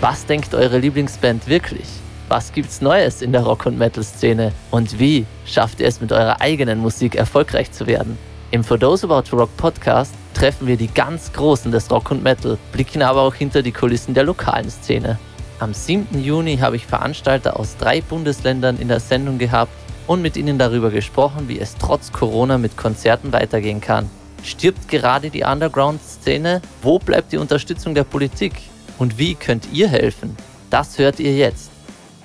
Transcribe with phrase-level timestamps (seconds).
[0.00, 1.86] Was denkt eure Lieblingsband wirklich?
[2.28, 4.50] Was gibt's Neues in der Rock- und Metal-Szene?
[4.70, 8.16] Und wie schafft ihr es mit eurer eigenen Musik erfolgreich zu werden?
[8.50, 12.22] Im For Those About to Rock Podcast treffen wir die ganz Großen des Rock und
[12.22, 15.18] Metal, blicken aber auch hinter die Kulissen der lokalen Szene.
[15.58, 16.18] Am 7.
[16.18, 19.72] Juni habe ich Veranstalter aus drei Bundesländern in der Sendung gehabt
[20.06, 24.08] und mit ihnen darüber gesprochen, wie es trotz Corona mit Konzerten weitergehen kann.
[24.42, 26.62] Stirbt gerade die Underground-Szene?
[26.80, 28.69] Wo bleibt die Unterstützung der Politik?
[29.00, 30.36] Und wie könnt ihr helfen?
[30.68, 31.70] Das hört ihr jetzt.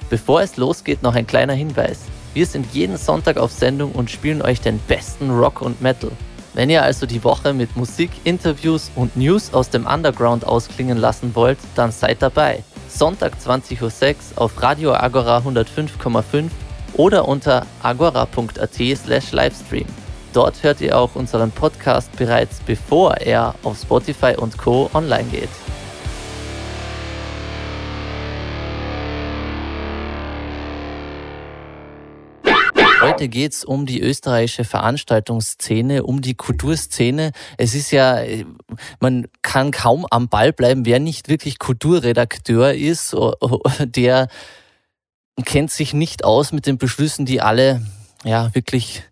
[0.09, 2.01] Bevor es losgeht, noch ein kleiner Hinweis.
[2.33, 6.11] Wir sind jeden Sonntag auf Sendung und spielen euch den besten Rock und Metal.
[6.53, 11.33] Wenn ihr also die Woche mit Musik, Interviews und News aus dem Underground ausklingen lassen
[11.33, 12.61] wollt, dann seid dabei.
[12.89, 13.81] Sonntag 20.06
[14.35, 16.49] Uhr auf Radio Agora 105,5
[16.95, 19.87] oder unter agora.at slash Livestream.
[20.33, 24.89] Dort hört ihr auch unseren Podcast bereits bevor er auf Spotify und Co.
[24.93, 25.49] online geht.
[33.15, 37.31] Heute geht es um die österreichische Veranstaltungsszene, um die Kulturszene.
[37.57, 38.19] Es ist ja,
[38.99, 43.15] man kann kaum am Ball bleiben, wer nicht wirklich Kulturredakteur ist,
[43.79, 44.27] der
[45.45, 47.81] kennt sich nicht aus mit den Beschlüssen, die alle
[48.25, 49.03] ja wirklich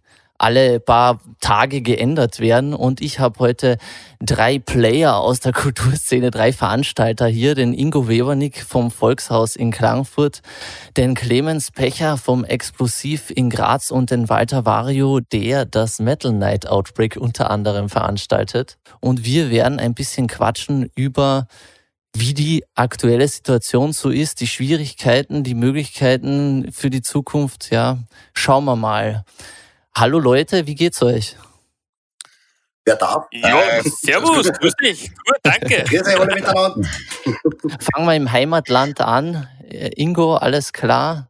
[0.44, 2.74] alle paar Tage geändert werden.
[2.74, 3.78] Und ich habe heute
[4.20, 10.42] drei Player aus der Kulturszene, drei Veranstalter hier, den Ingo Webernick vom Volkshaus in Klagenfurt,
[10.98, 16.68] den Clemens Pecher vom Explosiv in Graz und den Walter Vario, der das Metal Night
[16.68, 18.78] Outbreak unter anderem veranstaltet.
[19.00, 21.48] Und wir werden ein bisschen quatschen über
[22.16, 27.98] wie die aktuelle Situation so ist, die Schwierigkeiten, die Möglichkeiten für die Zukunft, ja,
[28.34, 29.24] schauen wir mal.
[29.96, 31.38] Hallo Leute, wie geht's euch?
[32.84, 33.28] Wer darf?
[33.32, 35.10] Ja, äh, servus, grüß dich.
[35.10, 35.84] Gut, danke.
[35.88, 36.90] Grüß euch alle miteinander.
[37.94, 39.48] Fangen wir im Heimatland an.
[39.70, 41.30] Äh, Ingo, alles klar?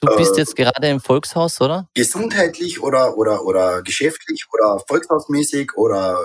[0.00, 1.90] Du bist äh, jetzt gerade im Volkshaus, oder?
[1.92, 6.18] Gesundheitlich oder, oder, oder geschäftlich oder volkshausmäßig oder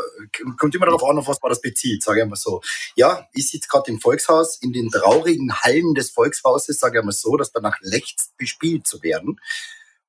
[0.57, 2.61] kommt immer darauf an, auf was man das bezieht, sage ich mal so.
[2.95, 7.11] Ja, ich sitze gerade im Volkshaus, in den traurigen Hallen des Volkshauses, sage ich mal
[7.11, 9.37] so, dass danach lächzt, bespielt zu werden.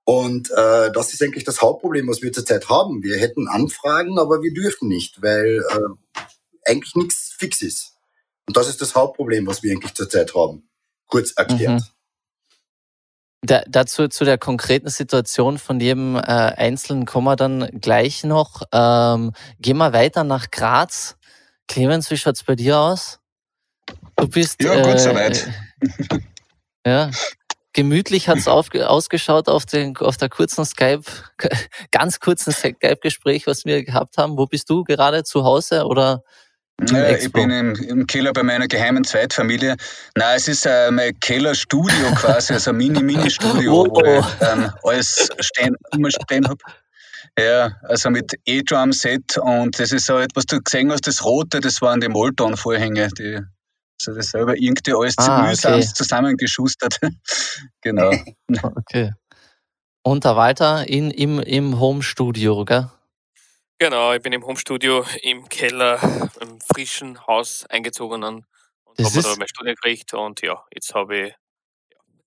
[0.04, 3.02] Und äh, das ist eigentlich das Hauptproblem, was wir zurzeit haben.
[3.02, 7.94] Wir hätten Anfragen, aber wir dürfen nicht, weil äh, eigentlich nichts fix ist.
[8.46, 10.68] Und das ist das Hauptproblem, was wir eigentlich zurzeit haben.
[11.06, 11.80] Kurz erklärt.
[11.80, 11.86] Mhm.
[13.46, 18.62] Da, dazu zu der konkreten Situation von jedem äh, Einzelnen kommen wir dann gleich noch.
[18.72, 21.16] Ähm, gehen wir weiter nach Graz.
[21.68, 23.20] Clemens, wie schaut's bei dir aus?
[24.16, 24.62] Du bist.
[24.62, 25.50] Ja, gut äh, soweit.
[26.86, 27.10] ja,
[27.74, 31.02] gemütlich hat's ausgeschaut auf, den, auf der kurzen Skype,
[31.90, 34.38] ganz kurzen Skype-Gespräch, was wir gehabt haben.
[34.38, 36.22] Wo bist du gerade zu Hause oder?
[36.90, 39.76] Ja, ich bin im, im, Keller bei meiner geheimen Zweitfamilie.
[40.16, 45.28] Nein, es ist äh, mein Kellerstudio quasi, also ein Mini-Mini-Studio, oh, wo ich ähm, alles
[45.38, 46.58] stehen, immer stehen habe.
[47.38, 51.80] Ja, also mit E-Drum-Set und das ist so etwas, du gesehen hast, das Rote, das
[51.80, 53.40] waren die Molton-Vorhänge, die
[54.00, 55.86] also das selber irgendwie alles ah, mühsam okay.
[55.94, 56.98] zusammengeschustert.
[57.80, 58.12] genau.
[58.76, 59.12] Okay.
[60.02, 62.90] Und der Walter in, im, im Home-Studio, gell?
[63.78, 65.98] Genau, ich bin im Homestudio im Keller,
[66.40, 68.46] im frischen Haus eingezogen und
[68.98, 71.34] habe da mein Studio gekriegt und ja, jetzt habe ich.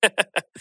[0.04, 0.10] Ja.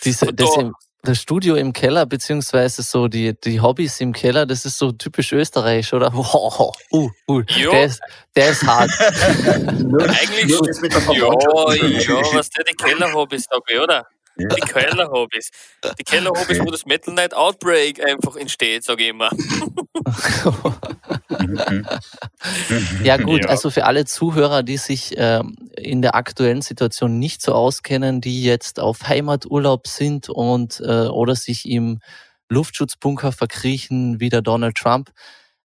[0.05, 0.75] Diese, das, im,
[1.07, 5.33] das Studio im Keller, beziehungsweise so die, die Hobbys im Keller, das ist so typisch
[5.33, 6.13] österreichisch, oder?
[6.17, 8.01] Wow, uh, uh, der, ist,
[8.35, 8.91] der ist hart.
[9.01, 10.49] Eigentlich.
[10.49, 10.61] Ja,
[11.15, 14.07] ja, was der die Keller-Hobbys, sag ich, oder?
[14.39, 14.49] Ja.
[14.49, 15.51] Die Keller-Hobbys.
[15.99, 19.31] Die Keller-Hobbys, wo das Metal Night Outbreak einfach entsteht, sage ich immer.
[23.03, 23.49] ja gut, ja.
[23.49, 28.43] also für alle Zuhörer, die sich ähm, in der aktuellen Situation nicht so auskennen, die
[28.43, 32.01] jetzt auf Heimaturlaub sind und äh, oder sich im
[32.49, 35.11] Luftschutzbunker verkriechen wie der Donald Trump.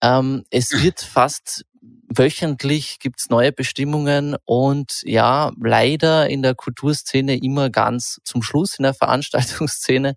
[0.02, 1.66] Ähm, es wird fast
[2.07, 8.84] wöchentlich gibt's neue Bestimmungen und ja, leider in der Kulturszene immer ganz zum Schluss in
[8.84, 10.16] der Veranstaltungsszene.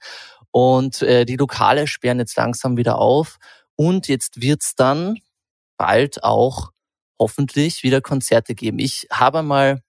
[0.51, 3.37] Und äh, die Lokale sperren jetzt langsam wieder auf.
[3.77, 5.19] Und jetzt wird's dann
[5.77, 6.71] bald auch
[7.19, 8.79] hoffentlich wieder Konzerte geben.
[8.79, 9.83] Ich habe mal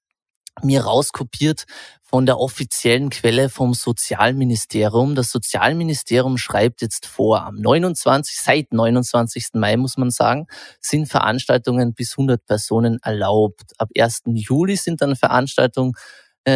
[0.64, 1.66] mir rauskopiert
[2.02, 5.14] von der offiziellen Quelle vom Sozialministerium.
[5.14, 9.50] Das Sozialministerium schreibt jetzt vor, am 29, seit 29.
[9.54, 10.48] Mai muss man sagen,
[10.82, 13.74] sind Veranstaltungen bis 100 Personen erlaubt.
[13.78, 14.24] Ab 1.
[14.26, 15.94] Juli sind dann Veranstaltungen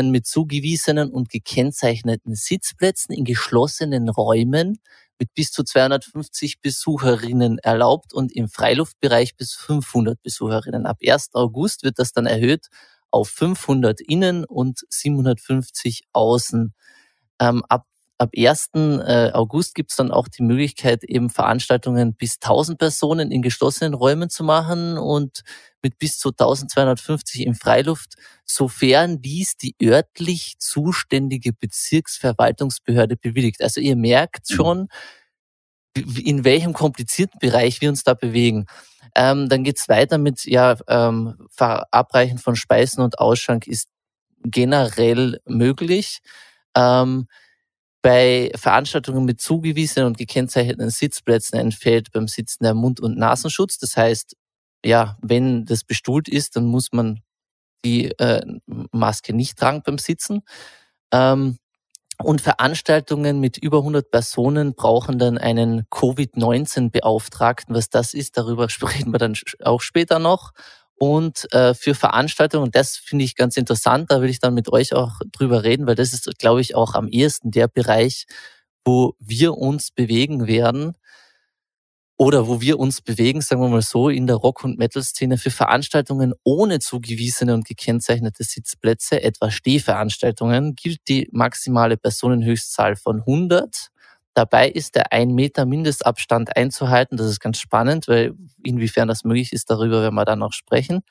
[0.01, 4.79] mit zugewiesenen und gekennzeichneten Sitzplätzen in geschlossenen Räumen
[5.19, 10.87] mit bis zu 250 Besucherinnen erlaubt und im Freiluftbereich bis 500 Besucherinnen.
[10.87, 11.29] Ab 1.
[11.33, 12.69] August wird das dann erhöht
[13.13, 16.73] auf 500 innen und 750 außen.
[17.39, 17.85] Ähm, ab
[18.17, 18.69] ab 1.
[18.73, 23.93] Äh, August gibt es dann auch die Möglichkeit, eben Veranstaltungen bis 1000 Personen in geschlossenen
[23.93, 25.41] Räumen zu machen und
[25.81, 28.15] mit bis zu 1250 in Freiluft,
[28.45, 33.61] sofern dies die örtlich zuständige Bezirksverwaltungsbehörde bewilligt.
[33.61, 34.55] Also ihr merkt mhm.
[34.55, 34.87] schon,
[35.95, 38.65] in welchem komplizierten Bereich wir uns da bewegen.
[39.15, 43.87] Ähm, dann geht's weiter mit ja ähm, Verabreichen von Speisen und Ausschank ist
[44.43, 46.19] generell möglich.
[46.75, 47.27] Ähm,
[48.01, 53.77] bei Veranstaltungen mit zugewiesenen und gekennzeichneten Sitzplätzen entfällt beim Sitzen der Mund- und Nasenschutz.
[53.77, 54.35] Das heißt,
[54.85, 57.21] ja, wenn das bestuhlt ist, dann muss man
[57.85, 58.41] die äh,
[58.91, 60.41] Maske nicht tragen beim Sitzen.
[61.13, 61.57] Ähm,
[62.21, 67.75] und Veranstaltungen mit über 100 Personen brauchen dann einen Covid-19-Beauftragten.
[67.75, 70.51] Was das ist, darüber sprechen wir dann auch später noch.
[70.95, 74.93] Und äh, für Veranstaltungen, das finde ich ganz interessant, da will ich dann mit euch
[74.93, 78.25] auch drüber reden, weil das ist, glaube ich, auch am ehesten der Bereich,
[78.85, 80.95] wo wir uns bewegen werden
[82.17, 85.51] oder wo wir uns bewegen, sagen wir mal so, in der Rock- und Metal-Szene für
[85.51, 93.89] Veranstaltungen ohne zugewiesene und gekennzeichnete Sitzplätze, etwa Stehveranstaltungen, gilt die maximale Personenhöchstzahl von 100
[94.33, 97.17] Dabei ist der ein Meter Mindestabstand einzuhalten.
[97.17, 98.33] Das ist ganz spannend, weil
[98.63, 101.01] inwiefern das möglich ist, darüber werden wir dann noch sprechen.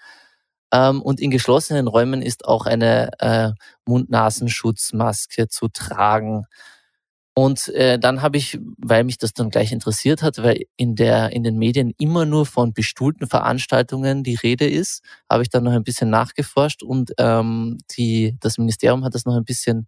[0.72, 3.52] Ähm, und in geschlossenen Räumen ist auch eine äh,
[3.86, 6.46] Mund-Nasenschutzmaske zu tragen.
[7.34, 11.32] Und äh, dann habe ich, weil mich das dann gleich interessiert hat, weil in der
[11.32, 15.72] in den Medien immer nur von bestuhlten Veranstaltungen die Rede ist, habe ich dann noch
[15.72, 19.86] ein bisschen nachgeforscht und ähm, die das Ministerium hat das noch ein bisschen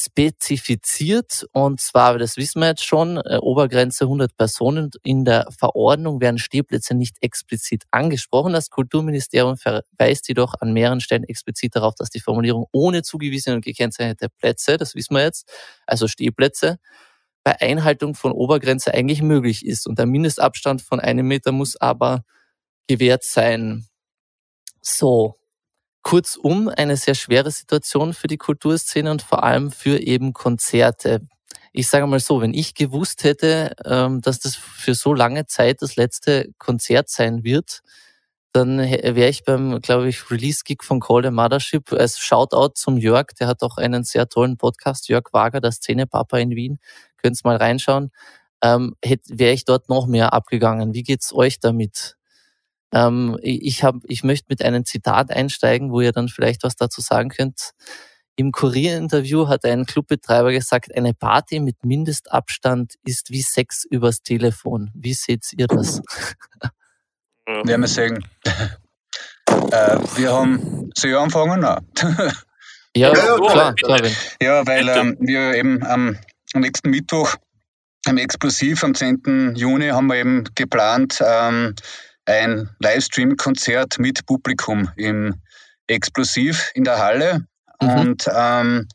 [0.00, 1.46] spezifiziert.
[1.52, 4.90] Und zwar, das wissen wir jetzt schon, äh, Obergrenze 100 Personen.
[5.02, 8.52] In der Verordnung werden Stehplätze nicht explizit angesprochen.
[8.52, 13.64] Das Kulturministerium verweist jedoch an mehreren Stellen explizit darauf, dass die Formulierung ohne zugewiesene und
[13.64, 15.48] gekennzeichnete Plätze, das wissen wir jetzt,
[15.86, 16.78] also Stehplätze,
[17.44, 19.86] bei Einhaltung von Obergrenze eigentlich möglich ist.
[19.86, 22.24] Und der Mindestabstand von einem Meter muss aber
[22.86, 23.86] gewährt sein.
[24.82, 25.39] So,
[26.02, 31.20] Kurzum, eine sehr schwere Situation für die Kulturszene und vor allem für eben Konzerte.
[31.72, 35.82] Ich sage mal so, wenn ich gewusst hätte, ähm, dass das für so lange Zeit
[35.82, 37.80] das letzte Konzert sein wird,
[38.52, 43.28] dann wäre ich beim, glaube ich, Release-Gig von Call the Mothership als Shoutout zum Jörg,
[43.38, 46.78] der hat auch einen sehr tollen Podcast, Jörg Wager, der Szene-Papa in Wien.
[47.18, 48.10] Könnt's mal reinschauen.
[48.62, 48.96] Ähm,
[49.28, 50.94] wäre ich dort noch mehr abgegangen.
[50.94, 52.16] Wie geht's euch damit?
[52.92, 57.00] Ähm, ich, hab, ich möchte mit einem Zitat einsteigen, wo ihr dann vielleicht was dazu
[57.00, 57.70] sagen könnt.
[58.36, 64.90] Im Kurierinterview hat ein Clubbetreiber gesagt, eine Party mit Mindestabstand ist wie Sex übers Telefon.
[64.94, 66.00] Wie seht ihr das?
[67.46, 68.24] Werden wir sehen.
[69.46, 71.60] äh, wir haben, soll ich anfangen?
[71.60, 71.84] Nein.
[72.96, 74.00] ja, ja, klar, klar.
[74.40, 76.16] Ja, weil ähm, wir eben am,
[76.54, 77.36] am nächsten Mittwoch,
[78.06, 79.54] am Explosiv, am 10.
[79.56, 81.74] Juni, haben wir eben geplant, ähm,
[82.30, 85.34] ein Livestream-Konzert mit Publikum im
[85.86, 87.46] Explosiv in der Halle.
[87.82, 87.88] Mhm.
[87.88, 88.88] Und ähm,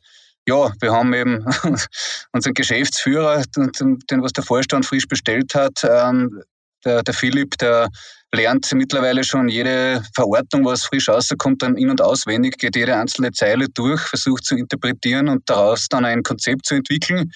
[0.48, 1.44] ja, wir haben eben
[2.32, 6.42] unseren Geschäftsführer, den, den, was der Vorstand frisch bestellt hat, ähm,
[6.84, 7.88] der, der Philipp, der
[8.32, 13.32] lernt mittlerweile schon jede Verordnung, was frisch rauskommt, dann in- und auswendig, geht jede einzelne
[13.32, 17.32] Zeile durch, versucht zu interpretieren und daraus dann ein Konzept zu entwickeln.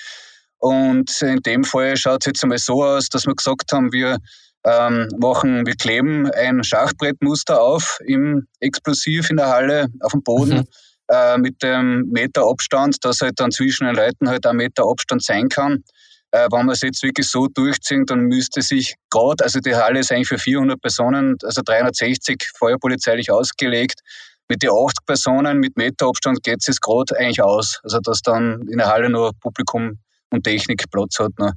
[0.58, 4.18] Und in dem Fall schaut es jetzt einmal so aus, dass wir gesagt haben, wir
[4.64, 10.58] ähm, machen, wir kleben ein Schachbrettmuster auf im Explosiv in der Halle auf dem Boden
[10.58, 10.64] mhm.
[11.08, 15.22] äh, mit dem Meter Abstand, dass halt dann zwischen den Leuten halt ein Meter Abstand
[15.22, 15.82] sein kann.
[16.32, 20.00] Äh, wenn man es jetzt wirklich so durchzieht, dann müsste sich gerade, also die Halle
[20.00, 24.00] ist eigentlich für 400 Personen, also 360 feuerpolizeilich ausgelegt.
[24.48, 27.80] Mit den 80 Personen mit Meterabstand geht es gerade eigentlich aus.
[27.82, 29.98] Also dass dann in der Halle nur Publikum
[30.30, 31.36] und Technik Platz hat.
[31.38, 31.52] Ne?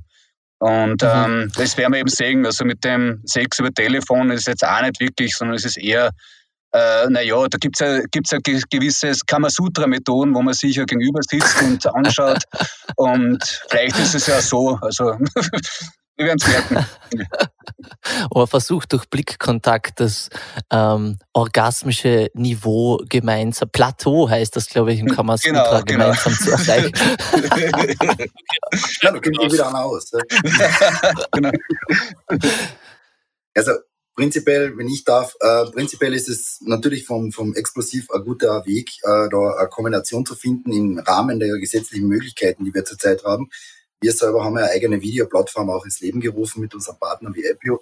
[0.64, 1.10] Und mhm.
[1.12, 2.46] ähm, das werden wir eben sehen.
[2.46, 6.12] Also mit dem Sex über Telefon ist jetzt auch nicht wirklich, sondern es ist eher,
[6.72, 11.20] äh, naja, da gibt es ja, gibt's ja gewisses Kamasutra-Methoden, wo man sich ja gegenüber
[11.30, 12.44] sitzt und anschaut.
[12.96, 14.80] und vielleicht ist es ja so.
[14.82, 15.18] Also
[16.16, 16.86] wir werden es merken.
[18.32, 20.30] Oder versucht durch Blickkontakt das
[20.72, 26.14] ähm, orgasmische Niveau gemeinsam, Plateau heißt das, glaube ich, im hm, Kamasutra genau, genau.
[26.14, 26.58] gemeinsam genau.
[26.58, 26.94] zu erreichen.
[29.02, 30.12] ja, du eh wieder aus.
[31.32, 31.52] genau.
[33.56, 33.72] Also
[34.16, 38.90] prinzipiell, wenn ich darf, äh, prinzipiell ist es natürlich vom, vom Explosiv ein guter Weg,
[39.04, 43.50] äh, da eine Kombination zu finden im Rahmen der gesetzlichen Möglichkeiten, die wir zurzeit haben.
[44.02, 47.82] Wir selber haben eine eigene Videoplattform auch ins Leben gerufen mit unserem Partner wie Appio.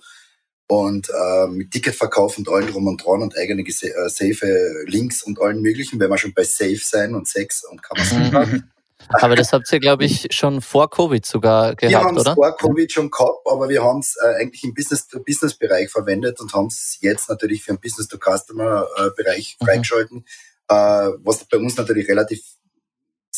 [0.67, 5.41] und äh, mit Ticketverkauf und allem drum und dran und eigene äh, safe Links und
[5.41, 8.71] allen möglichen, wenn wir schon bei Safe sein und Sex und kann man
[9.09, 12.55] Aber das habt ihr, glaube ich, schon vor Covid sogar gehabt, wir haben es vor
[12.55, 16.97] Covid schon gehabt, aber wir haben es äh, eigentlich im Business-to-Business-Bereich verwendet und haben es
[17.01, 19.65] jetzt natürlich für den Business-to-Customer-Bereich mhm.
[19.65, 20.25] freigeschalten,
[20.69, 20.73] äh,
[21.23, 22.41] was bei uns natürlich relativ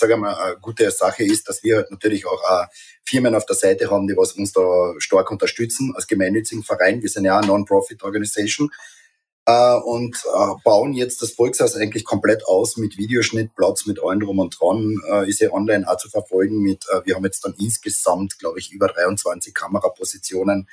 [0.03, 2.65] sage mal, eine gute Sache ist, dass wir halt natürlich auch äh,
[3.05, 7.01] Firmen auf der Seite haben, die was uns da stark unterstützen als gemeinnützigen Verein.
[7.01, 8.69] Wir sind ja eine Non-Profit-Organisation
[9.45, 14.19] äh, und äh, bauen jetzt das Volkshaus eigentlich komplett aus mit Videoschnitt, Platz mit allen
[14.19, 18.39] drum und dran, ist ja online auch zu verfolgen mit, wir haben jetzt dann insgesamt,
[18.39, 20.67] glaube ich, über 23 Kamerapositionen.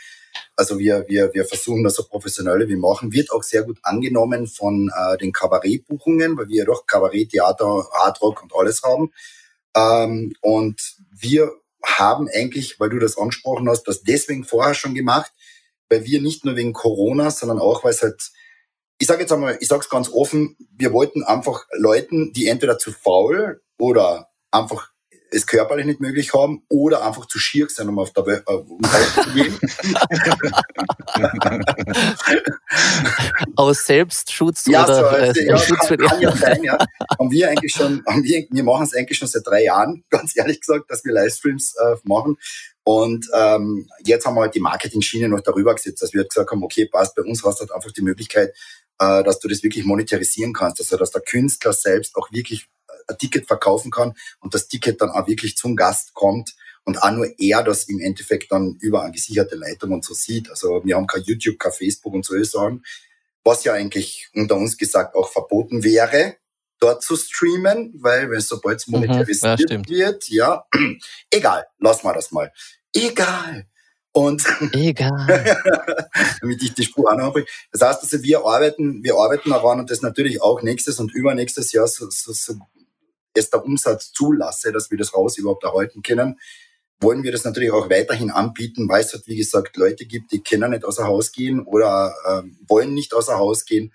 [0.56, 3.12] Also wir, wir, wir versuchen das so professionell wie machen.
[3.12, 7.88] Wird auch sehr gut angenommen von äh, den Kabarettbuchungen, weil wir ja doch Kabarett, Theater,
[7.92, 9.12] Hardrock und alles haben.
[9.76, 11.50] Ähm, und wir
[11.84, 15.32] haben eigentlich, weil du das angesprochen hast, das deswegen vorher schon gemacht,
[15.88, 18.30] weil wir nicht nur wegen Corona, sondern auch, weil es halt
[19.00, 22.76] ich sage jetzt einmal, ich sage es ganz offen, wir wollten einfach Leuten, die entweder
[22.78, 24.89] zu faul oder einfach
[25.30, 29.22] es körperlich nicht möglich haben oder einfach zu schier sein, um auf der Welt äh,
[29.22, 29.56] zu gehen.
[33.56, 36.78] Aus Selbstschutz ja, oder so, also, äh, ja, Schutz kann, kann ja sein, ja.
[37.18, 40.36] Haben wir eigentlich schon, haben wir, wir machen es eigentlich schon seit drei Jahren, ganz
[40.36, 42.36] ehrlich gesagt, dass wir Livestreams äh, machen.
[42.82, 46.50] Und ähm, jetzt haben wir halt die Marketing-Schiene noch darüber gesetzt, dass wir halt gesagt
[46.50, 48.52] haben, okay, passt, bei uns hast du halt einfach die Möglichkeit,
[48.98, 52.68] äh, dass du das wirklich monetarisieren kannst, also dass der Künstler selbst auch wirklich
[53.10, 57.10] ein Ticket verkaufen kann und das Ticket dann auch wirklich zum Gast kommt und auch
[57.10, 60.50] nur er das im Endeffekt dann über eine gesicherte Leitung und so sieht.
[60.50, 62.82] Also wir haben kein YouTube, kein Facebook und so sagen,
[63.44, 66.36] was ja eigentlich unter uns gesagt auch verboten wäre,
[66.78, 70.64] dort zu streamen, weil wenn sobald es monetarisiert mhm, ja, wird, ja,
[71.30, 72.52] egal, lass mal das mal.
[72.94, 73.66] Egal.
[74.12, 75.56] Und egal.
[76.40, 77.44] damit ich die Spur anhabe.
[77.70, 81.70] Das heißt also, wir arbeiten, wir arbeiten daran und das natürlich auch nächstes und übernächstes
[81.72, 82.54] Jahr, so, so, so
[83.34, 86.38] es der Umsatz zulasse, dass wir das raus überhaupt erhalten können,
[87.00, 90.42] wollen wir das natürlich auch weiterhin anbieten, weil es halt, wie gesagt, Leute gibt, die
[90.42, 93.92] können nicht außer Haus gehen oder ähm, wollen nicht außer Haus gehen,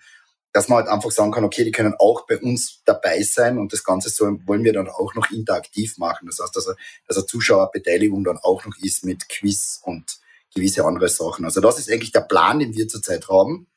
[0.52, 3.72] dass man halt einfach sagen kann, okay, die können auch bei uns dabei sein und
[3.72, 6.26] das Ganze so wollen wir dann auch noch interaktiv machen.
[6.26, 6.76] Das heißt, dass, er,
[7.06, 10.18] dass eine Zuschauerbeteiligung dann auch noch ist mit Quiz und
[10.54, 11.44] gewisse andere Sachen.
[11.44, 13.68] Also das ist eigentlich der Plan, den wir zurzeit haben.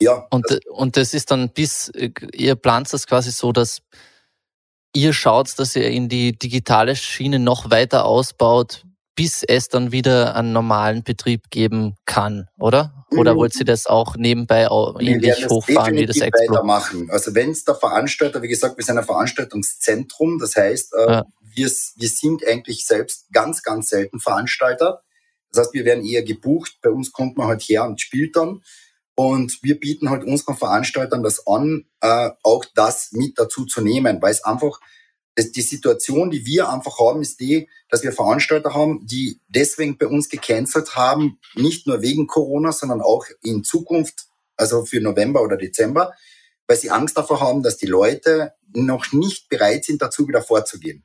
[0.00, 0.26] Ja.
[0.30, 1.92] Und, und das ist dann bis,
[2.32, 3.82] ihr plant das quasi so, dass
[4.94, 8.84] ihr schaut, dass ihr in die digitale Schiene noch weiter ausbaut,
[9.16, 13.06] bis es dann wieder einen normalen Betrieb geben kann, oder?
[13.10, 13.38] Oder mhm.
[13.38, 16.52] wollt ihr das auch nebenbei auch ähnlich hochfahren wie das Expo?
[16.52, 17.10] weitermachen.
[17.10, 21.24] Also wenn es der Veranstalter, wie gesagt, wir sind ein Veranstaltungszentrum, das heißt, äh, ja.
[21.40, 25.02] wir, wir sind eigentlich selbst ganz, ganz selten Veranstalter.
[25.52, 26.78] Das heißt, wir werden eher gebucht.
[26.82, 28.62] Bei uns kommt man halt her und spielt dann.
[29.16, 34.20] Und wir bieten halt unseren Veranstaltern das an, äh, auch das mit dazu zu nehmen,
[34.20, 34.80] weil es einfach,
[35.36, 40.06] die Situation, die wir einfach haben, ist die, dass wir Veranstalter haben, die deswegen bei
[40.06, 45.56] uns gecancelt haben, nicht nur wegen Corona, sondern auch in Zukunft, also für November oder
[45.56, 46.12] Dezember,
[46.68, 51.04] weil sie Angst davor haben, dass die Leute noch nicht bereit sind, dazu wieder vorzugehen.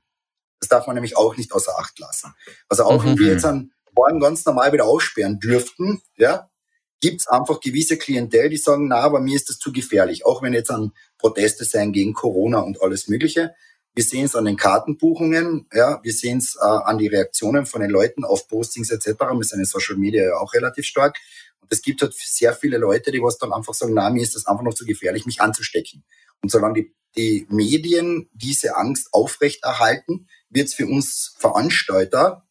[0.59, 2.33] Das darf man nämlich auch nicht außer Acht lassen.
[2.67, 3.07] Also auch mhm.
[3.07, 6.48] wenn wir jetzt an morgen ganz normal wieder aussperren dürften, ja,
[6.99, 10.25] gibt es einfach gewisse Klientel, die sagen, na, aber mir ist das zu gefährlich.
[10.25, 13.53] Auch wenn jetzt an Proteste sein gegen Corona und alles Mögliche.
[13.95, 17.81] Wir sehen es an den Kartenbuchungen, ja, wir sehen es äh, an die Reaktionen von
[17.81, 19.07] den Leuten auf Postings etc.
[19.19, 21.17] Wir sind in Social Media ja auch relativ stark.
[21.61, 24.35] Und es gibt halt sehr viele Leute, die was dann einfach sagen, na, mir ist
[24.35, 26.03] das einfach noch zu gefährlich, mich anzustecken.
[26.41, 32.45] Und solange die, die Medien diese Angst aufrechterhalten, wird es für uns Veranstalter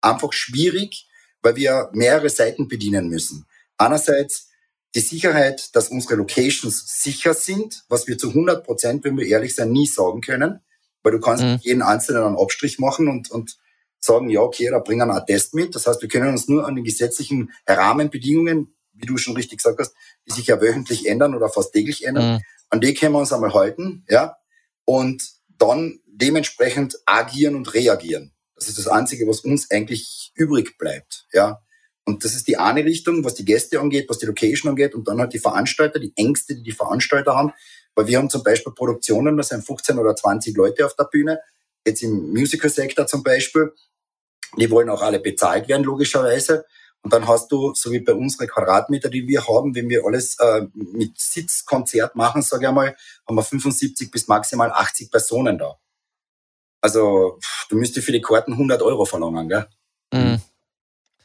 [0.00, 1.08] einfach schwierig,
[1.42, 3.46] weil wir mehrere Seiten bedienen müssen.
[3.78, 4.48] Einerseits
[4.94, 9.54] die Sicherheit, dass unsere Locations sicher sind, was wir zu 100 Prozent, wenn wir ehrlich
[9.54, 10.60] sein, nie sagen können,
[11.02, 11.58] weil du kannst mhm.
[11.62, 13.56] jeden einzelnen einen Abstrich machen und, und
[13.98, 15.74] sagen, ja, okay, da bringen wir einen Test mit.
[15.74, 19.78] Das heißt, wir können uns nur an den gesetzlichen Rahmenbedingungen, wie du schon richtig gesagt
[19.78, 19.94] hast,
[20.26, 22.40] die sich ja wöchentlich ändern oder fast täglich ändern, mhm.
[22.68, 24.36] an die können wir uns einmal halten, ja,
[24.84, 25.22] und
[25.58, 28.34] dann dementsprechend agieren und reagieren.
[28.56, 31.62] Das ist das Einzige, was uns eigentlich übrig bleibt, ja.
[32.04, 35.06] Und das ist die eine Richtung, was die Gäste angeht, was die Location angeht und
[35.06, 37.52] dann halt die Veranstalter, die Ängste, die die Veranstalter haben.
[37.94, 41.40] Weil wir haben zum Beispiel Produktionen, da sind 15 oder 20 Leute auf der Bühne,
[41.86, 43.72] jetzt im Musical-Sektor zum Beispiel.
[44.58, 46.64] Die wollen auch alle bezahlt werden, logischerweise.
[47.02, 50.38] Und dann hast du, so wie bei unseren Quadratmeter, die wir haben, wenn wir alles
[50.38, 55.78] äh, mit Sitzkonzert machen, sage ich einmal, haben wir 75 bis maximal 80 Personen da.
[56.80, 59.66] Also du müsstest für die Karten 100 Euro verlangen, gell?
[60.12, 60.40] Mhm.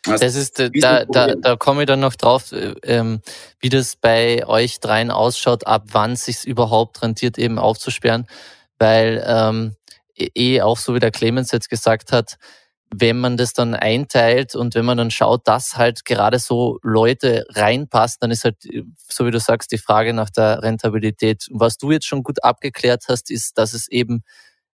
[0.08, 3.22] Das ist, da, da, da komme ich dann noch drauf, äh, ähm,
[3.60, 8.28] wie das bei euch dreien ausschaut, ab wann es sich überhaupt rentiert, eben aufzusperren,
[8.80, 9.76] weil ähm,
[10.16, 12.38] eh, eh auch so wie der Clemens jetzt gesagt hat,
[12.90, 17.46] wenn man das dann einteilt und wenn man dann schaut, dass halt gerade so Leute
[17.50, 18.58] reinpassen, dann ist halt,
[19.10, 21.48] so wie du sagst, die Frage nach der Rentabilität.
[21.52, 24.24] Was du jetzt schon gut abgeklärt hast, ist, dass es eben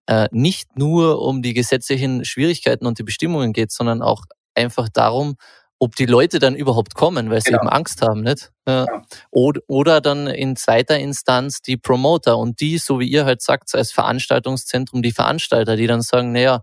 [0.07, 4.25] äh, nicht nur um die gesetzlichen Schwierigkeiten und die Bestimmungen geht, sondern auch
[4.59, 5.37] einfach darum,
[5.79, 7.63] ob die Leute dann überhaupt kommen, weil sie genau.
[7.63, 8.51] eben Angst haben, nicht?
[8.67, 8.87] Ja.
[9.31, 13.75] Oder, oder dann in zweiter Instanz die Promoter und die, so wie ihr halt sagt,
[13.75, 16.63] als Veranstaltungszentrum die Veranstalter, die dann sagen, naja,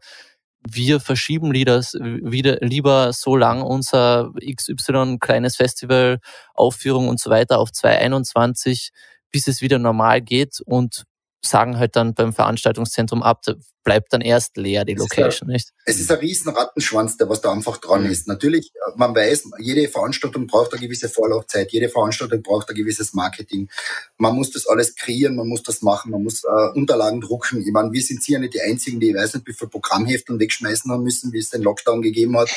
[0.68, 6.20] wir verschieben wieder, wieder lieber so lang unser XY kleines Festival,
[6.54, 8.90] Aufführung und so weiter auf 2021,
[9.32, 11.06] bis es wieder normal geht und
[11.46, 13.42] sagen halt dann beim Veranstaltungszentrum ab,
[13.84, 15.70] bleibt dann erst leer die Location, ein, nicht?
[15.86, 18.12] Es ist ein riesen Rattenschwanz, der was da einfach dran mhm.
[18.12, 18.28] ist.
[18.28, 23.70] Natürlich, man weiß, jede Veranstaltung braucht eine gewisse Vorlaufzeit, jede Veranstaltung braucht ein gewisses Marketing.
[24.18, 27.62] Man muss das alles kreieren, man muss das machen, man muss äh, Unterlagen drucken.
[27.62, 30.40] Ich meine, wir sind sicher nicht die Einzigen, die, ich weiß nicht, wie viele Programmheften
[30.40, 32.50] wegschmeißen haben müssen, wie es den Lockdown gegeben hat.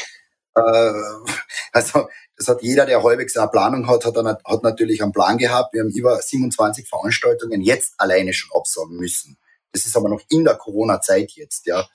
[0.55, 0.93] Äh,
[1.73, 5.75] also das hat jeder, der halbwegs eine Planung hat, hat, hat natürlich einen Plan gehabt.
[5.75, 9.38] Wir haben über 27 Veranstaltungen jetzt alleine schon absagen müssen.
[9.73, 11.87] Das ist aber noch in der Corona-Zeit jetzt, ja.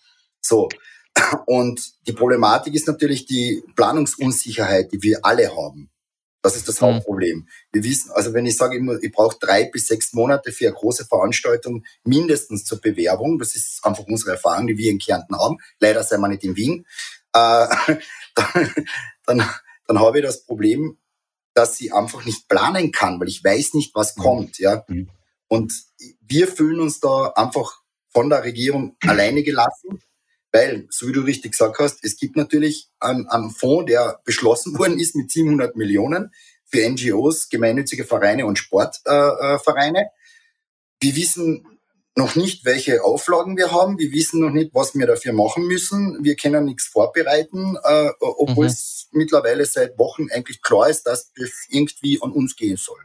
[0.42, 0.70] So.
[1.46, 5.90] Und die Problematik ist natürlich die Planungsunsicherheit, die wir alle haben.
[6.44, 6.88] Das ist das mhm.
[6.88, 7.48] Hauptproblem.
[7.72, 10.76] Wir wissen, also wenn ich sage, ich, ich brauche drei bis sechs Monate für eine
[10.76, 15.58] große Veranstaltung mindestens zur Bewerbung, das ist einfach unsere Erfahrung, die wir in Kärnten haben.
[15.80, 16.86] Leider sind wir nicht in Wien.
[17.34, 17.68] Äh,
[18.36, 18.74] dann,
[19.26, 19.50] dann,
[19.88, 20.98] dann habe ich das Problem,
[21.54, 24.22] dass ich einfach nicht planen kann, weil ich weiß nicht, was mhm.
[24.22, 24.60] kommt.
[24.60, 24.84] Ja.
[24.88, 25.10] Mhm.
[25.48, 25.74] Und
[26.22, 30.02] wir fühlen uns da einfach von der Regierung alleine gelassen,
[30.52, 34.78] weil, so wie du richtig gesagt hast, es gibt natürlich einen, einen Fonds, der beschlossen
[34.78, 36.32] worden ist mit 700 Millionen
[36.66, 40.00] für NGOs, gemeinnützige Vereine und Sportvereine.
[40.00, 40.10] Äh,
[41.02, 41.73] wir wissen
[42.16, 43.98] noch nicht, welche Auflagen wir haben.
[43.98, 46.24] Wir wissen noch nicht, was wir dafür machen müssen.
[46.24, 48.72] Wir können nichts vorbereiten, äh, obwohl mhm.
[48.72, 53.00] es mittlerweile seit Wochen eigentlich klar ist, dass das irgendwie an uns gehen soll.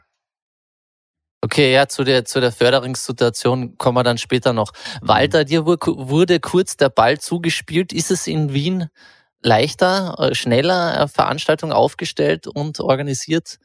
[1.41, 4.73] Okay, ja, zu der, zu der Förderungssituation kommen wir dann später noch.
[5.01, 7.93] Walter, dir wurde kurz der Ball zugespielt.
[7.93, 8.89] Ist es in Wien
[9.41, 13.57] leichter, äh, schneller Veranstaltungen aufgestellt und organisiert?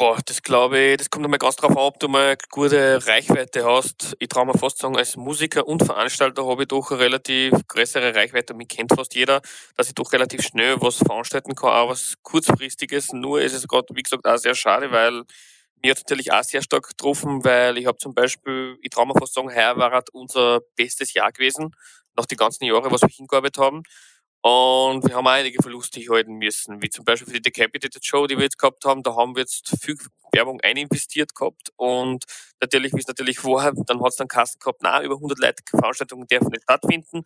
[0.00, 3.04] Boah, das glaube ich, das kommt einmal ganz drauf an, ob du mal eine gute
[3.04, 4.14] Reichweite hast.
[4.20, 8.14] Ich traue mir fast sagen, als Musiker und Veranstalter habe ich doch eine relativ größere
[8.14, 8.54] Reichweite.
[8.54, 9.40] Mich kennt fast jeder,
[9.76, 13.12] dass ich doch relativ schnell was veranstalten kann, auch was kurzfristiges.
[13.12, 15.24] Nur ist es gerade, wie gesagt, auch sehr schade, weil
[15.82, 19.14] mir hat natürlich auch sehr stark getroffen, weil ich habe zum Beispiel, ich traue mir
[19.18, 21.74] fast sagen, heuer war unser bestes Jahr gewesen,
[22.16, 23.82] nach den ganzen Jahren, was wir hingearbeitet haben.
[24.40, 28.26] Und wir haben auch einige Verluste halten müssen, wie zum Beispiel für die Decapitated Show,
[28.26, 29.02] die wir jetzt gehabt haben.
[29.02, 29.96] Da haben wir jetzt viel
[30.32, 31.72] Werbung eininvestiert gehabt.
[31.76, 32.24] Und
[32.60, 35.62] natürlich, wie es natürlich vorher, dann hat es dann Kassen gehabt, na über 100 Leute
[35.68, 37.24] Veranstaltungen dürfen nicht stattfinden.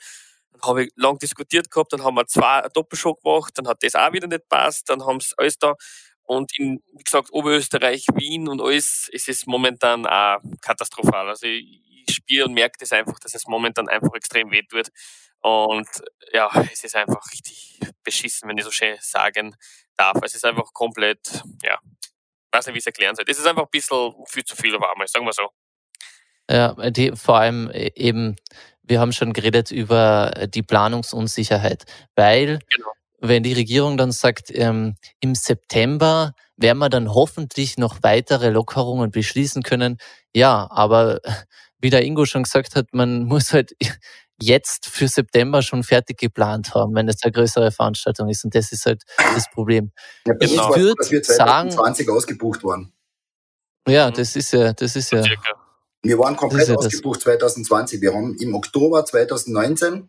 [0.53, 3.95] Dann habe ich lang diskutiert gehabt, dann haben wir zwei Doppelshow gemacht, dann hat das
[3.95, 5.75] auch wieder nicht passt, dann haben sie alles da
[6.25, 11.29] und in, wie gesagt, Oberösterreich, Wien und alles, es ist momentan auch katastrophal.
[11.29, 14.89] Also ich, ich spiele und merke das einfach, dass es momentan einfach extrem weh tut.
[15.43, 15.89] Und
[16.33, 19.57] ja, es ist einfach richtig beschissen, wenn ich so schön sagen
[19.97, 20.19] darf.
[20.23, 21.79] Es ist einfach komplett, ja,
[22.53, 23.25] weiß nicht, wie ich es erklären soll.
[23.29, 25.51] Es ist einfach ein bisschen viel zu viel warm, sagen wir so.
[26.51, 28.37] Ja, die, vor allem äh, eben,
[28.83, 34.97] wir haben schon geredet über die Planungsunsicherheit, weil genau wenn die Regierung dann sagt, ähm,
[35.21, 39.99] im September werden wir dann hoffentlich noch weitere Lockerungen beschließen können.
[40.35, 41.21] Ja, aber
[41.79, 43.75] wie der Ingo schon gesagt hat, man muss halt
[44.45, 48.45] jetzt für September schon fertig geplant haben, wenn es eine größere Veranstaltung ist.
[48.45, 49.93] Und das ist halt das Problem.
[50.27, 50.75] Ja, ich genau.
[50.75, 52.93] würde dass wir 2020 sagen, ausgebucht waren.
[53.89, 55.25] Ja, das ist ja, das ist ja.
[56.03, 58.01] Wir waren komplett ja ausgebucht 2020.
[58.01, 60.09] Wir haben im Oktober 2019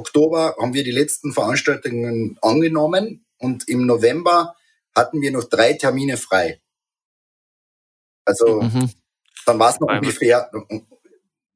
[0.00, 4.56] Oktober haben wir die letzten Veranstaltungen angenommen und im November
[4.96, 6.60] hatten wir noch drei Termine frei.
[8.24, 8.90] Also mhm.
[9.44, 10.50] dann war es noch ungefähr,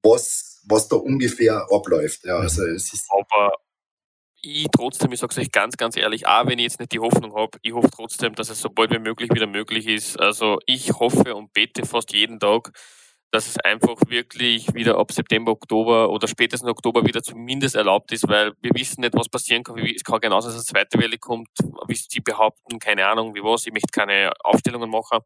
[0.03, 2.25] was, was da ungefähr abläuft.
[2.25, 3.53] Ja, also es ist Aber
[4.45, 7.01] ich trotzdem, ich sage es euch ganz, ganz ehrlich, auch wenn ich jetzt nicht die
[7.01, 10.21] Hoffnung habe, ich hoffe trotzdem, dass es so bald wie möglich wieder möglich ist.
[10.21, 12.71] Also ich hoffe und bete fast jeden Tag,
[13.31, 18.29] dass es einfach wirklich wieder ab September, Oktober oder spätestens Oktober wieder zumindest erlaubt ist,
[18.29, 19.79] weil wir wissen nicht, was passieren kann.
[19.79, 21.49] Es kann genauso, dass eine zweite Welle kommt,
[21.89, 23.67] wie sie behaupten, keine Ahnung, wie was.
[23.67, 25.21] Ich möchte keine Aufstellungen machen.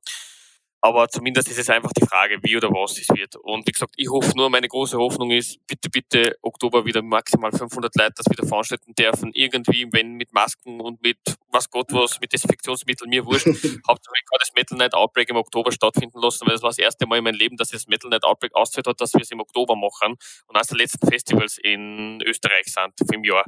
[0.81, 3.35] Aber zumindest ist es einfach die Frage, wie oder was es wird.
[3.37, 7.51] Und wie gesagt, ich hoffe nur, meine große Hoffnung ist, bitte, bitte Oktober wieder maximal
[7.51, 9.33] 500 Leute, dass wieder veranstalten dürfen.
[9.35, 11.19] Irgendwie, wenn mit Masken und mit
[11.51, 13.47] was Gott was, mit Desinfektionsmitteln, mir wurscht.
[13.89, 16.79] Hauptsache, ich kann das Metal Night Outbreak im Oktober stattfinden lassen, weil das war das
[16.79, 19.31] erste Mal in meinem Leben, dass das Metal Night Outbreak ausgezahlt hat, dass wir es
[19.33, 20.15] im Oktober machen
[20.47, 23.45] und eines der letzten Festivals in Österreich sind im Jahr.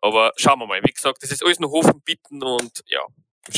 [0.00, 0.80] Aber schauen wir mal.
[0.82, 3.06] Wie gesagt, das ist alles nur Hoffen, Bitten und ja,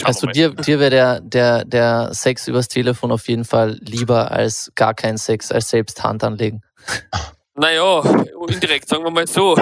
[0.03, 4.73] also dir, dir wäre der, der, der Sex übers Telefon auf jeden Fall lieber als
[4.75, 6.63] gar kein Sex, als selbst Hand anlegen.
[7.57, 8.03] Naja,
[8.49, 9.55] indirekt, sagen wir mal so.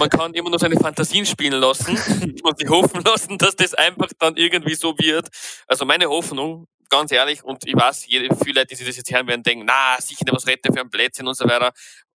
[0.00, 1.96] Man kann immer nur seine Fantasien spielen lassen
[2.42, 5.28] und sich hoffen lassen, dass das einfach dann irgendwie so wird.
[5.68, 9.44] Also meine Hoffnung, ganz ehrlich, und ich weiß, viele Leute, die das jetzt hören werden,
[9.44, 11.70] denken, na, sicher was rette für ein Plätzchen und so weiter.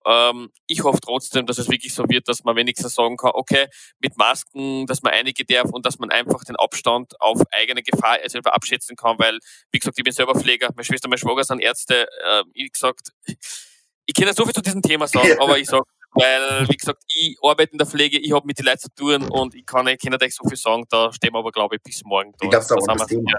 [0.05, 3.67] Ähm, ich hoffe trotzdem, dass es wirklich so wird, dass man wenigstens sagen kann, okay,
[3.99, 8.17] mit Masken, dass man einige darf und dass man einfach den Abstand auf eigene Gefahr
[8.25, 9.39] selber abschätzen kann, weil,
[9.71, 12.07] wie gesagt, ich bin selber Pfleger, meine Schwester, mein Schwager sind Ärzte.
[12.23, 13.09] Äh, wie gesagt,
[14.05, 17.03] ich kann ja so viel zu diesem Thema sagen, aber ich sage, weil, wie gesagt,
[17.07, 19.87] ich arbeite in der Pflege, ich habe mit den Leuten zu tun und ich kann,
[19.87, 22.45] ich kann nicht so viel sagen, da stehen wir aber, glaube ich, bis morgen da.
[22.45, 23.31] Ich glaube, da das Thema.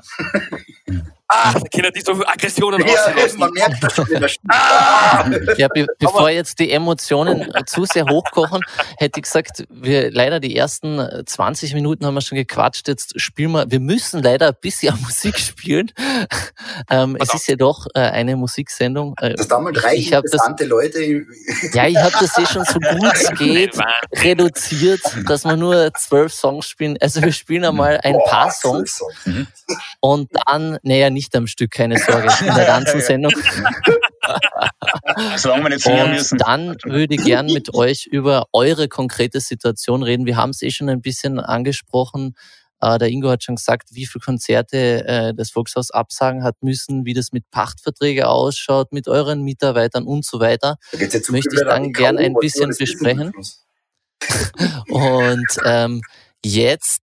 [1.34, 2.94] Ah, da können die so Aggressionen ja.
[3.38, 5.30] Man merkt das schon in der ah!
[5.56, 8.60] Ja, be bevor jetzt die Emotionen zu sehr hochkochen,
[8.98, 12.86] hätte ich gesagt, wir leider die ersten 20 Minuten haben wir schon gequatscht.
[12.86, 15.90] Jetzt spielen wir, wir müssen leider ein bisschen Musik spielen.
[16.90, 19.14] ähm, es ist ja doch äh, eine Musiksendung.
[19.18, 21.02] Äh, das damals drei ich interessante das, Leute.
[21.72, 23.78] ja, ich habe das eh schon so gut es geht
[24.16, 26.98] reduziert, dass wir nur zwölf Songs spielen.
[27.00, 28.98] Also wir spielen einmal ein Boah, paar Songs.
[28.98, 29.46] Songs.
[30.00, 33.32] Und dann, naja, nicht nicht am Stück, keine Sorge, in der ganzen Sendung.
[35.36, 36.38] Solange wir nicht singen müssen.
[36.38, 40.26] Dann würde ich gern mit euch über eure konkrete Situation reden.
[40.26, 42.34] Wir haben es eh schon ein bisschen angesprochen.
[42.84, 47.04] Uh, der Ingo hat schon gesagt, wie viele Konzerte äh, das Volkshaus absagen hat müssen,
[47.04, 50.78] wie das mit Pachtverträgen ausschaut, mit euren Mitarbeitern und so weiter.
[50.90, 53.32] Da Möchte ich dann gern ein bisschen besprechen.
[54.88, 56.02] und ähm,
[56.44, 57.01] jetzt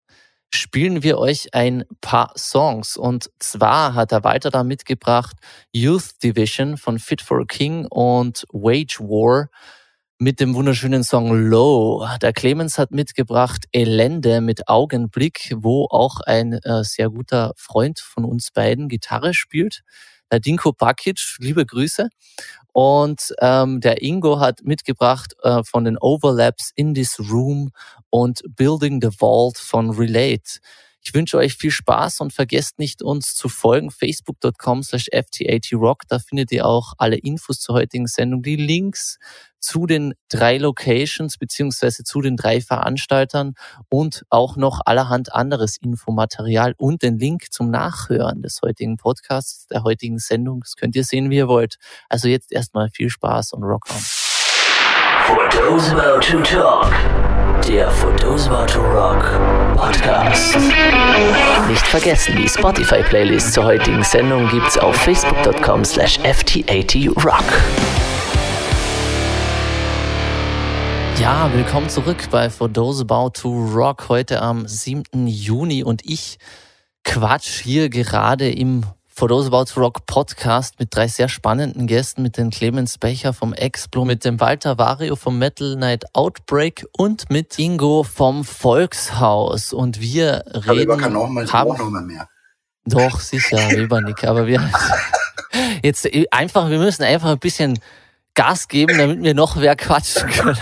[0.54, 2.98] spielen wir euch ein paar Songs.
[2.98, 5.36] Und zwar hat er weiter da mitgebracht
[5.72, 9.50] Youth Division von Fit for a King und Wage War
[10.20, 12.08] mit dem wunderschönen Song Low.
[12.22, 18.26] Der Clemens hat mitgebracht Elende mit Augenblick, wo auch ein äh, sehr guter Freund von
[18.26, 19.82] uns beiden Gitarre spielt.
[20.32, 22.10] Der Dinko Bakic, liebe Grüße.
[22.74, 27.72] Und ähm, der Ingo hat mitgebracht äh, von den Overlaps in this Room
[28.10, 30.60] und Building the Vault von Relate.
[31.04, 33.90] Ich wünsche euch viel Spaß und vergesst nicht, uns zu folgen.
[33.90, 36.04] Facebook.com slash FTATRock.
[36.08, 39.18] Da findet ihr auch alle Infos zur heutigen Sendung, die Links
[39.60, 43.54] zu den drei Locations beziehungsweise zu den drei Veranstaltern
[43.90, 49.84] und auch noch allerhand anderes Infomaterial und den Link zum Nachhören des heutigen Podcasts, der
[49.84, 50.62] heutigen Sendung.
[50.62, 51.76] Das könnt ihr sehen, wie ihr wollt.
[52.10, 53.98] Also jetzt erstmal viel Spaß und Rock on.
[57.68, 59.22] Der For Those About to Rock
[59.76, 60.58] Podcast.
[61.68, 67.44] Nicht vergessen, die Spotify-Playlist zur heutigen Sendung gibt's auf facebook.com slash ft80rock.
[71.20, 75.28] Ja, willkommen zurück bei For Those About to Rock heute am 7.
[75.28, 76.38] Juni und ich
[77.04, 82.22] quatsch hier gerade im For Those About to Rock Podcast mit drei sehr spannenden Gästen,
[82.22, 87.30] mit dem Clemens Becher vom Explo, mit dem Walter Vario vom Metal Night Outbreak und
[87.30, 89.74] mit Ingo vom Volkshaus.
[89.74, 90.92] Und wir reden...
[90.92, 92.28] Aber noch mal, haben, noch mal mehr.
[92.86, 94.24] Doch, sicher, Webernick.
[94.24, 94.62] Aber wir...
[95.84, 97.80] Jetzt einfach, wir müssen einfach ein bisschen
[98.34, 100.58] Gas geben, damit wir noch mehr quatschen können.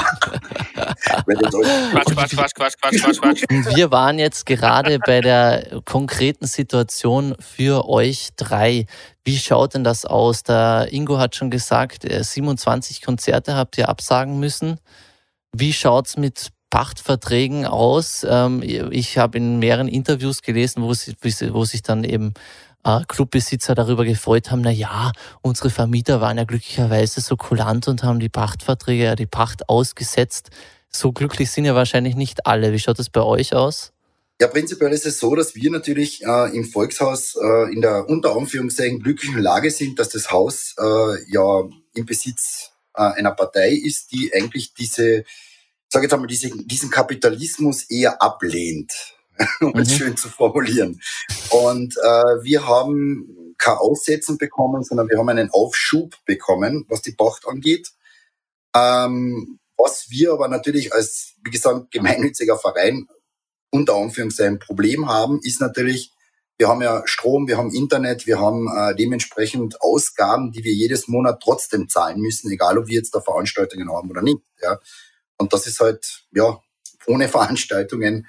[1.04, 3.44] Quatsch, Quatsch, Quatsch, Quatsch, Quatsch, Quatsch, Quatsch.
[3.76, 8.86] Wir waren jetzt gerade bei der konkreten Situation für euch drei.
[9.24, 10.44] Wie schaut denn das aus?
[10.44, 14.80] Der Ingo hat schon gesagt, 27 Konzerte habt ihr absagen müssen.
[15.52, 18.26] Wie schaut's mit Pachtverträgen aus?
[18.28, 20.94] Ähm, ich habe in mehreren Interviews gelesen, wo,
[21.66, 22.34] sich dann eben
[22.84, 28.04] äh, Clubbesitzer darüber gefreut haben, na ja, unsere Vermieter waren ja glücklicherweise so kulant und
[28.04, 30.50] haben die Pachtverträge, die Pacht ausgesetzt.
[30.92, 32.74] So glücklich sind ja wahrscheinlich nicht alle.
[32.74, 33.92] Wie schaut das bei euch aus?
[34.42, 38.36] Ja, prinzipiell ist es so, dass wir natürlich äh, im Volkshaus äh, in der unter
[38.36, 44.12] Anführungszeichen glücklichen Lage sind, dass das Haus äh, ja im Besitz äh, einer Partei ist,
[44.14, 45.26] die eigentlich diese,
[45.90, 48.94] sage jetzt einmal, diese, diesen Kapitalismus eher ablehnt.
[49.62, 49.80] um mhm.
[49.80, 51.00] es schön zu formulieren.
[51.50, 57.12] Und äh, wir haben kein Aussetzen bekommen, sondern wir haben einen Aufschub bekommen, was die
[57.12, 57.90] Pacht angeht.
[58.76, 63.08] Ähm, was wir aber natürlich als, wie gesagt, gemeinnütziger Verein
[63.72, 66.12] unter Anführungszeichen Problem haben, ist natürlich,
[66.58, 71.08] wir haben ja Strom, wir haben Internet, wir haben äh, dementsprechend Ausgaben, die wir jedes
[71.08, 74.42] Monat trotzdem zahlen müssen, egal ob wir jetzt da Veranstaltungen haben oder nicht.
[74.62, 74.80] Ja.
[75.38, 76.60] Und das ist halt, ja,
[77.08, 78.28] ohne Veranstaltungen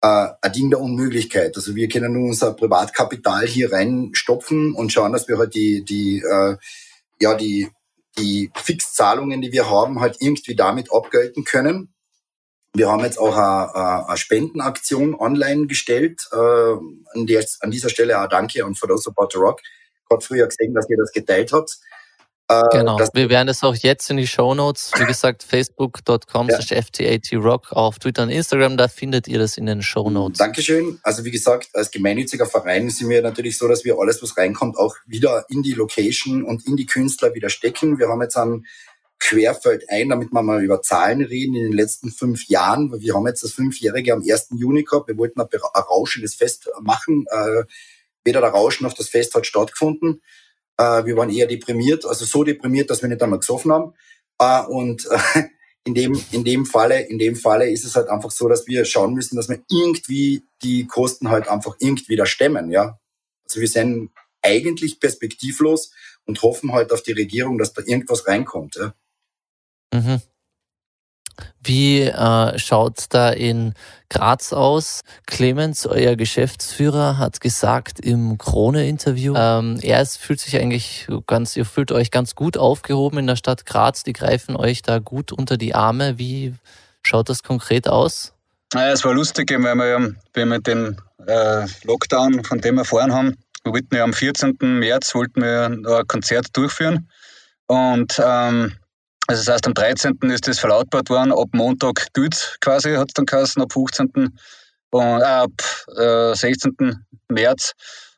[0.00, 1.56] äh, ein Ding der Unmöglichkeit.
[1.56, 6.20] Also wir können nur unser Privatkapital hier reinstopfen und schauen, dass wir halt die, die,
[6.20, 6.56] äh,
[7.20, 7.68] ja, die,
[8.18, 11.94] die Fixzahlungen, die wir haben, halt irgendwie damit abgelten können.
[12.74, 16.28] Wir haben jetzt auch eine, eine Spendenaktion online gestellt.
[16.32, 19.60] Äh, an, dieser Stelle auch danke an For Those About the Rock.
[20.08, 21.78] Gott früher gesehen, dass ihr das geteilt habt.
[22.72, 26.58] Genau, wir werden es auch jetzt in die Show Notes, wie gesagt, facebook.com ja.
[26.58, 30.38] ftAtrock, auf Twitter und Instagram, da findet ihr das in den Show Notes.
[30.38, 30.98] Dankeschön.
[31.02, 34.78] Also wie gesagt, als gemeinnütziger Verein sind wir natürlich so, dass wir alles, was reinkommt,
[34.78, 37.98] auch wieder in die Location und in die Künstler wieder stecken.
[37.98, 38.64] Wir haben jetzt einen
[39.18, 42.98] querfeld ein, damit wir mal über Zahlen reden in den letzten fünf Jahren.
[42.98, 44.48] Wir haben jetzt das Fünfjährige am 1.
[44.56, 45.08] Juni gehabt.
[45.08, 47.26] Wir wollten ein rauschendes Fest machen.
[47.30, 47.64] Äh,
[48.24, 50.22] weder der Rausch noch das Fest hat stattgefunden.
[50.78, 53.94] Äh, wir waren eher deprimiert, also so deprimiert, dass wir nicht einmal gesoffen haben.
[54.38, 55.06] Äh, und
[55.84, 58.84] in dem, in dem Falle, in dem Falle ist es halt einfach so, dass wir
[58.84, 62.98] schauen müssen, dass wir irgendwie die Kosten halt einfach irgendwie da stemmen, ja.
[63.44, 64.10] Also wir sind
[64.42, 65.92] eigentlich perspektivlos
[66.26, 68.94] und hoffen halt auf die Regierung, dass da irgendwas reinkommt, ja.
[69.92, 70.20] Mhm.
[71.62, 73.74] Wie äh, schaut da in
[74.08, 75.02] Graz aus?
[75.26, 81.64] Clemens, euer Geschäftsführer, hat gesagt im Krone-Interview, ähm, er ist, fühlt sich eigentlich ganz, ihr
[81.64, 84.02] fühlt euch ganz gut aufgehoben in der Stadt Graz.
[84.02, 86.18] Die greifen euch da gut unter die Arme.
[86.18, 86.54] Wie
[87.02, 88.34] schaut das konkret aus?
[88.74, 93.36] Naja, es war lustig, weil wir, wir den äh, Lockdown, von dem wir erfahren haben,
[93.64, 94.56] wir wollten ja am 14.
[94.60, 97.08] März wollten wir ein Konzert durchführen.
[97.66, 98.72] Und ähm,
[99.28, 100.18] also das heißt, am 13.
[100.30, 104.10] ist das verlautbart worden, ab Montag gilt quasi, hat es dann geheißen, ab 15.
[104.90, 105.52] und äh, ab
[105.98, 107.04] äh, 16.
[107.28, 107.72] März.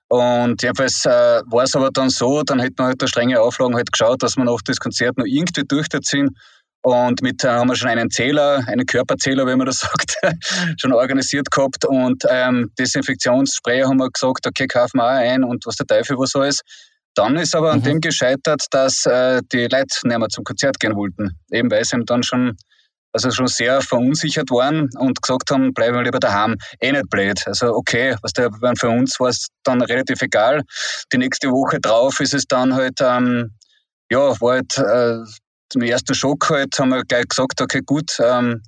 [0.07, 3.75] Und jedenfalls äh, war es aber dann so, dann hätten wir halt da strenge Auflagen
[3.75, 6.37] halt geschaut, dass wir noch das Konzert noch irgendwie durchziehen.
[6.83, 10.17] Und mit äh, haben wir schon einen Zähler, einen Körperzähler, wie man das sagt,
[10.81, 11.85] schon organisiert gehabt.
[11.85, 16.17] Und ähm, Desinfektionsspray haben wir gesagt, okay, kaufen wir auch ein und was der Teufel
[16.19, 16.61] was alles.
[17.15, 17.85] Dann ist aber an mhm.
[17.85, 21.31] dem gescheitert, dass äh, die Leute nicht mehr zum Konzert gehen wollten.
[21.51, 22.57] Eben weil sie dann schon,
[23.13, 26.57] also schon sehr verunsichert waren und gesagt haben, bleiben wir lieber daheim.
[26.81, 27.43] Eh nicht blöd.
[27.47, 30.63] Also okay, was der, für uns war es dann relativ egal.
[31.13, 33.55] Die nächste Woche drauf ist es dann halt, ähm,
[34.11, 35.25] ja, war halt äh,
[35.71, 38.63] zum ersten Schock halt, haben wir gleich gesagt, okay, gut, ähm,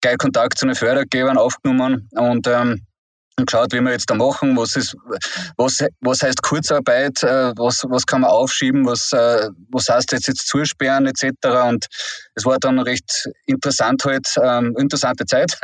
[0.00, 2.84] gleich Kontakt zu den Fördergebern aufgenommen und ähm,
[3.38, 4.96] und geschaut, wie wir jetzt da machen, was ist,
[5.56, 10.28] was, was heißt Kurzarbeit, äh, was, was kann man aufschieben, was, äh, was heißt jetzt,
[10.28, 11.32] jetzt zusperren etc.
[11.68, 11.86] Und
[12.34, 15.58] es war dann recht interessant halt, ähm, interessante Zeit.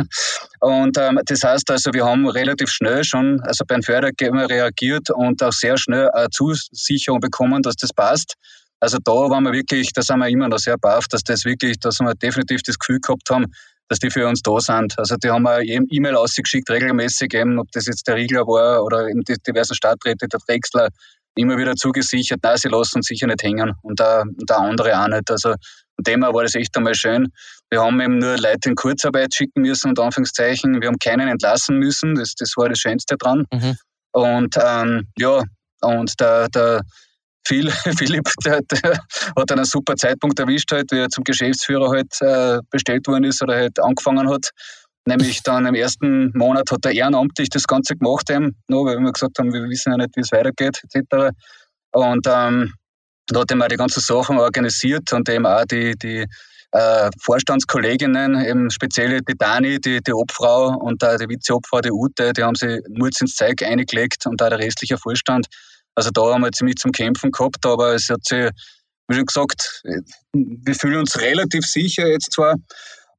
[0.60, 5.42] Und ähm, das heißt also, wir haben relativ schnell schon, also beim Fördergeber reagiert und
[5.42, 8.34] auch sehr schnell eine Zusicherung bekommen, dass das passt.
[8.80, 11.78] Also da waren wir wirklich, da sind wir immer noch sehr baff, dass das wirklich,
[11.80, 13.46] dass wir definitiv das Gefühl gehabt haben,
[13.88, 14.98] dass die für uns da sind.
[14.98, 19.08] Also die haben wir E-Mail ausgeschickt, regelmäßig, eben, ob das jetzt der Riegler war oder
[19.08, 20.88] eben die diversen Stadträte, der Drechsler,
[21.36, 25.08] immer wieder zugesichert, nein, sie lassen uns sicher nicht hängen und der, der andere auch
[25.08, 25.30] nicht.
[25.30, 27.28] Also von dem her war das echt einmal schön.
[27.70, 30.80] Wir haben eben nur Leute in Kurzarbeit schicken müssen, unter Anführungszeichen.
[30.80, 33.44] Wir haben keinen entlassen müssen, das, das war das Schönste dran.
[33.52, 33.76] Mhm.
[34.12, 35.42] Und ähm, ja,
[35.82, 36.80] und der, der
[37.46, 38.98] Phil, Philipp, der, der,
[39.36, 43.42] hat einen super Zeitpunkt erwischt, halt, wie er zum Geschäftsführer halt äh, bestellt worden ist
[43.42, 44.50] oder halt angefangen hat.
[45.06, 49.12] Nämlich dann im ersten Monat hat er ehrenamtlich das Ganze gemacht, eben, noch, weil wir
[49.12, 51.30] gesagt haben, wir wissen ja nicht, wie es weitergeht, etc.
[51.92, 52.72] Und ähm,
[53.28, 56.26] da hat er mal die ganzen Sachen organisiert und eben auch die, die
[56.72, 62.32] äh, Vorstandskolleginnen, eben speziell die Dani, die, die Obfrau und auch die Vizeobfrau, die Ute,
[62.32, 65.46] die haben sich Mut ins Zeug eingelegt und auch der restliche Vorstand
[65.96, 68.50] also da haben wir ziemlich zum Kämpfen gehabt, aber es hat sich,
[69.08, 69.82] wie schon gesagt,
[70.32, 72.54] wir fühlen uns relativ sicher jetzt zwar,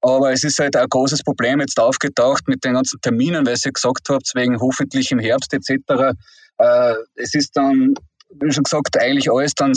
[0.02, 3.72] aber es ist halt ein großes Problem jetzt aufgetaucht mit den ganzen Terminen, weil ihr
[3.72, 6.16] gesagt habt, wegen hoffentlich im Herbst etc.
[6.60, 7.96] Äh, es ist dann,
[8.30, 9.74] wie schon gesagt, eigentlich alles dann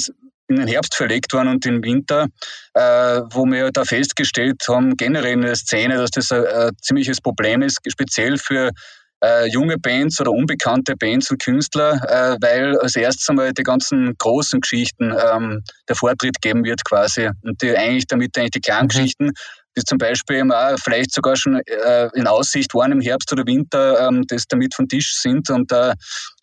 [0.48, 2.26] in den Herbst verlegt worden und im Winter,
[2.74, 7.62] äh, wo wir da festgestellt haben, generell in der Szene, dass das ein ziemliches Problem
[7.62, 8.70] ist, speziell für
[9.22, 14.14] äh, junge Bands oder unbekannte Bands und Künstler, äh, weil als erstes einmal die ganzen
[14.18, 18.84] großen Geschichten ähm, der Vortritt geben wird quasi und die eigentlich damit eigentlich die kleinen
[18.84, 18.88] mhm.
[18.88, 19.32] Geschichten,
[19.76, 24.08] die zum Beispiel auch vielleicht sogar schon äh, in Aussicht waren im Herbst oder Winter,
[24.08, 25.94] ähm, das damit vom Tisch sind und äh,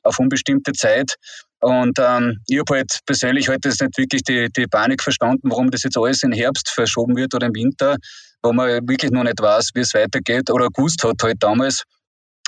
[0.03, 1.15] auf unbestimmte Zeit.
[1.59, 5.71] Und ähm, ich habe halt persönlich heute halt nicht wirklich die, die Panik verstanden, warum
[5.71, 7.97] das jetzt alles in Herbst verschoben wird oder im Winter,
[8.43, 11.83] wo man wirklich noch nicht weiß, wie es weitergeht oder gewusst hat halt damals,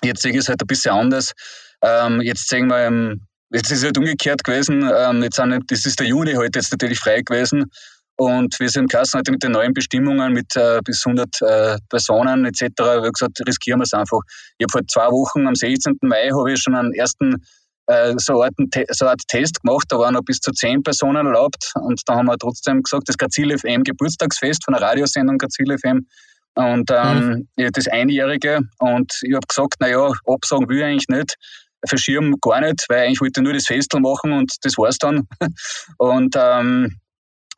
[0.03, 1.33] Jetzt sehe ich es halt ein bisschen anders.
[1.81, 4.89] Ähm, jetzt sehen wir, ähm, jetzt ist es halt umgekehrt gewesen.
[4.95, 7.65] Ähm, jetzt sind, das ist der Juni heute jetzt natürlich frei gewesen.
[8.17, 12.45] Und wir sind Kassen heute mit den neuen Bestimmungen mit äh, bis 100 äh, Personen
[12.45, 12.63] etc.
[12.81, 14.19] Haben gesagt, riskieren wir es einfach.
[14.57, 15.97] Ich habe vor zwei Wochen, am 16.
[16.01, 17.35] Mai, habe ich schon einen ersten
[17.87, 18.53] äh, so, eine
[18.89, 19.85] so Art Test gemacht.
[19.87, 21.71] Da waren noch bis zu zehn Personen erlaubt.
[21.75, 26.05] Und da haben wir trotzdem gesagt, das Gazil FM Geburtstagsfest von der Radiosendung Gazil FM.
[26.55, 27.69] Und ähm, mhm.
[27.71, 28.59] das Einjährige.
[28.79, 31.35] Und ich habe gesagt, naja, absagen will ich eigentlich nicht
[31.87, 35.27] verschirmen gar nicht, weil eigentlich wollte ich nur das Festel machen und das war's dann.
[35.97, 36.99] Und ähm,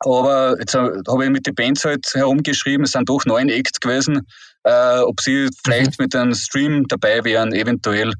[0.04, 4.26] aber jetzt habe ich mit den Bands halt herumgeschrieben, es sind doch neun Acts gewesen,
[4.64, 6.04] äh, ob sie vielleicht mhm.
[6.04, 8.12] mit einem Stream dabei wären, eventuell.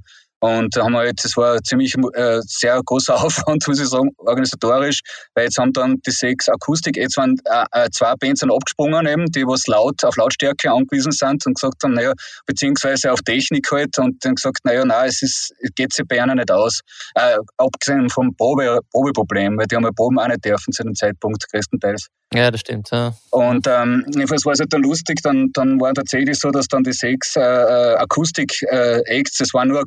[0.43, 4.11] Und da haben wir jetzt, das war ziemlich äh, sehr großer Aufwand, muss ich sagen,
[4.19, 5.01] organisatorisch,
[5.35, 9.07] weil jetzt haben dann die sechs Akustik, jetzt waren äh, äh, zwei Bands sind abgesprungen
[9.07, 12.13] eben, die was laut auf Lautstärke angewiesen sind und gesagt haben, naja,
[12.45, 16.37] beziehungsweise auf Technik halt und dann gesagt, naja, nein, es ist, geht sich bei ihnen
[16.37, 16.81] nicht aus.
[17.15, 20.97] Äh, abgesehen vom Probe, Probeproblem, weil die haben ja Proben auch nicht dürfen zu dem
[20.97, 22.09] Zeitpunkt größtenteils.
[22.35, 22.89] Ja, das stimmt.
[22.91, 23.13] Ja.
[23.31, 26.83] Und ähm, jedenfalls war es halt dann lustig, dann, dann war tatsächlich so, dass dann
[26.83, 29.81] die sechs äh, äh Akustik-Acts, äh, es waren nur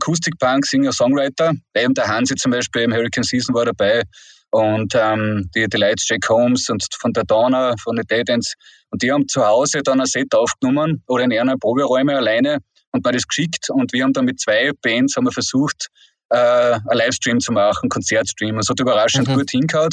[0.45, 4.03] Akustik-Punk, Singer-Songwriter, eben der Hansi zum Beispiel im Hurricane Season war dabei
[4.51, 8.53] und ähm, die, die Lights Jack Holmes und von der Donna, von den Dead Ends.
[8.89, 12.59] Und die haben zu Hause dann ein Set aufgenommen oder in einer Proberäume alleine
[12.91, 15.87] und mir das geschickt und wir haben dann mit zwei Bands haben wir versucht,
[16.29, 18.57] äh, einen Livestream zu machen, einen Konzertstream.
[18.59, 19.35] Es hat überraschend mhm.
[19.35, 19.89] gut hingehauen.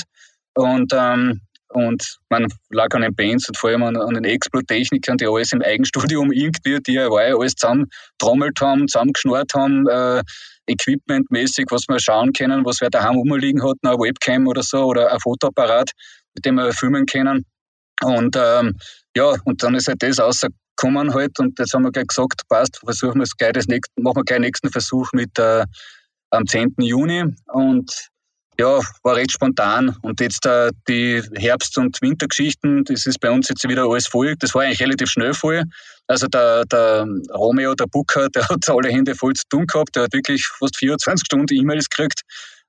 [0.54, 1.40] Und ähm,
[1.72, 5.52] und man lag an den Bands und vor allem an, an den Explo-Technikern, die alles
[5.52, 7.86] im Eigenstudium irgendwie DIY alles zusammen
[8.18, 10.22] trommelt haben, zusammengeschnurrt haben, äh,
[10.66, 15.12] equipmentmäßig, was wir schauen können, was wer daheim rumliegen hat, eine Webcam oder so oder
[15.12, 15.90] ein Fotoapparat,
[16.34, 17.44] mit dem wir filmen können.
[18.02, 18.76] Und ähm,
[19.16, 22.78] ja, und dann ist halt das rausgekommen halt und jetzt haben wir gleich gesagt, passt,
[22.84, 25.64] versuchen wir es gleich das nächste, machen wir gleich den nächsten Versuch mit äh,
[26.30, 26.74] am 10.
[26.78, 28.08] Juni und
[28.62, 29.96] ja, war recht spontan.
[30.02, 34.36] Und jetzt äh, die Herbst- und Wintergeschichten, das ist bei uns jetzt wieder alles voll.
[34.38, 35.64] Das war eigentlich relativ schnell voll.
[36.06, 39.96] Also der, der Romeo, der Booker, der hat alle Hände voll zu tun gehabt.
[39.96, 42.20] Der hat wirklich fast 24 Stunden E-Mails gekriegt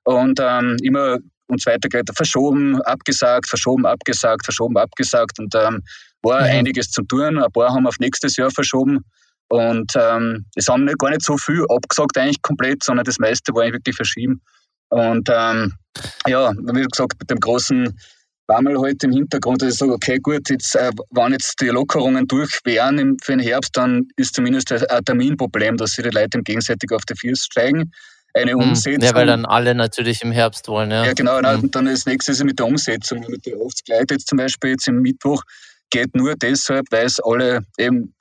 [0.02, 2.10] und ähm, immer und so weiter geht.
[2.16, 5.38] Verschoben, abgesagt, verschoben, abgesagt, verschoben, abgesagt.
[5.38, 5.80] Und ähm,
[6.22, 6.58] war mhm.
[6.58, 7.38] einiges zu tun.
[7.38, 9.04] Ein paar haben auf nächstes Jahr verschoben.
[9.48, 13.52] Und ähm, es haben nicht, gar nicht so viel abgesagt, eigentlich komplett, sondern das meiste
[13.52, 14.40] war eigentlich wirklich verschieben.
[14.88, 15.72] Und ähm,
[16.26, 17.98] ja, wie gesagt, mit dem großen
[18.46, 21.68] Bammel heute halt im Hintergrund, dass ich sage, okay, gut, jetzt, äh, wenn jetzt die
[21.68, 26.42] Lockerungen durch wären für den Herbst, dann ist zumindest ein Terminproblem, dass sich die Leute
[26.42, 27.90] gegenseitig auf die Füße steigen.
[28.34, 28.60] Eine hm.
[28.60, 29.04] Umsetzung.
[29.04, 31.04] Ja, weil dann alle natürlich im Herbst wollen, ja.
[31.04, 31.40] Ja, genau.
[31.40, 31.64] Mhm.
[31.64, 33.24] Und dann das nächste ist mit der Umsetzung.
[33.28, 35.42] Mit der Oftsgleit jetzt zum Beispiel jetzt im Mittwoch
[35.90, 38.12] geht nur deshalb, weil es alle eben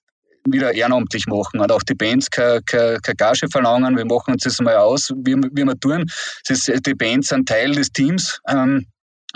[0.46, 3.98] wieder ehrenamtlich machen und auch die Bands keine, keine, keine Gage verlangen.
[3.98, 6.06] Wir machen uns das mal aus, wie, wie wir tun.
[6.48, 8.40] Ist, die Bands sind Teil des Teams.
[8.48, 8.86] Ähm,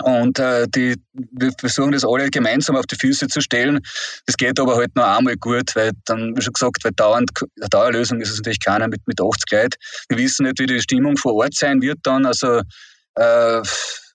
[0.04, 3.80] und äh, die, wir versuchen das alle gemeinsam auf die Füße zu stellen.
[4.26, 7.68] Das geht aber halt noch einmal gut, weil dann, wie schon gesagt, weil dauernd, eine
[7.68, 9.76] Dauerlösung ist es natürlich keiner mit, mit 80 Leuten.
[10.08, 12.26] Wir wissen nicht, wie die Stimmung vor Ort sein wird dann.
[12.26, 12.60] Also
[13.16, 13.62] äh,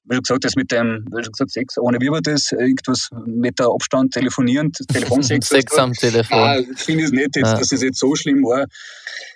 [0.05, 4.13] wie gesagt hast, mit dem, wie gesagt, Sex, ohne wie war das, irgendwas Meter Abstand
[4.13, 5.49] telefonieren, Telefonsex.
[5.49, 6.37] Sex am Telefon.
[6.37, 7.57] Ah, ich finde es nicht, jetzt, ja.
[7.57, 8.65] dass es jetzt so schlimm war,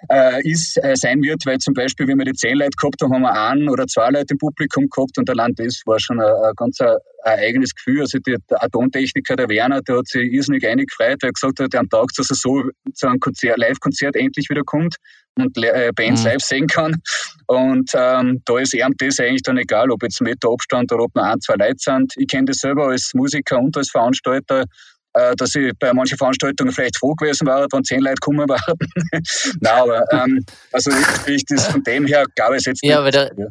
[0.10, 3.13] äh, ist, äh, sein wird, weil zum Beispiel, wenn wir die zehn Leute gehabt haben,
[3.13, 6.25] haben wir einen oder zwei Leute im Publikum gehabt und allein das war schon ein,
[6.25, 6.80] ein ganz
[7.27, 8.01] ein, eigenes Gefühl.
[8.01, 11.59] Also der, der Tontechniker, der Werner, der hat sich irrsinnig einig gefreut, weil er gesagt
[11.59, 12.63] hat, am Tag, dass er so
[12.93, 13.19] zu einem
[13.55, 14.95] Live-Konzert endlich wieder kommt
[15.37, 16.27] und äh, Bands mhm.
[16.27, 16.95] live sehen kann.
[17.47, 21.03] Und ähm, da ist ihm das eigentlich dann egal, ob jetzt ein Meter Abstand oder
[21.03, 22.13] ob nur ein, zwei Leute sind.
[22.17, 24.63] Ich kenne das selber als Musiker und als Veranstalter,
[25.13, 28.77] äh, dass ich bei manchen Veranstaltungen vielleicht froh gewesen wäre, wenn zehn Leute kommen waren.
[29.61, 33.15] Nein, aber ähm, also ich, ich das von dem her glaube ich jetzt ja, nicht.
[33.17, 33.45] Aber da,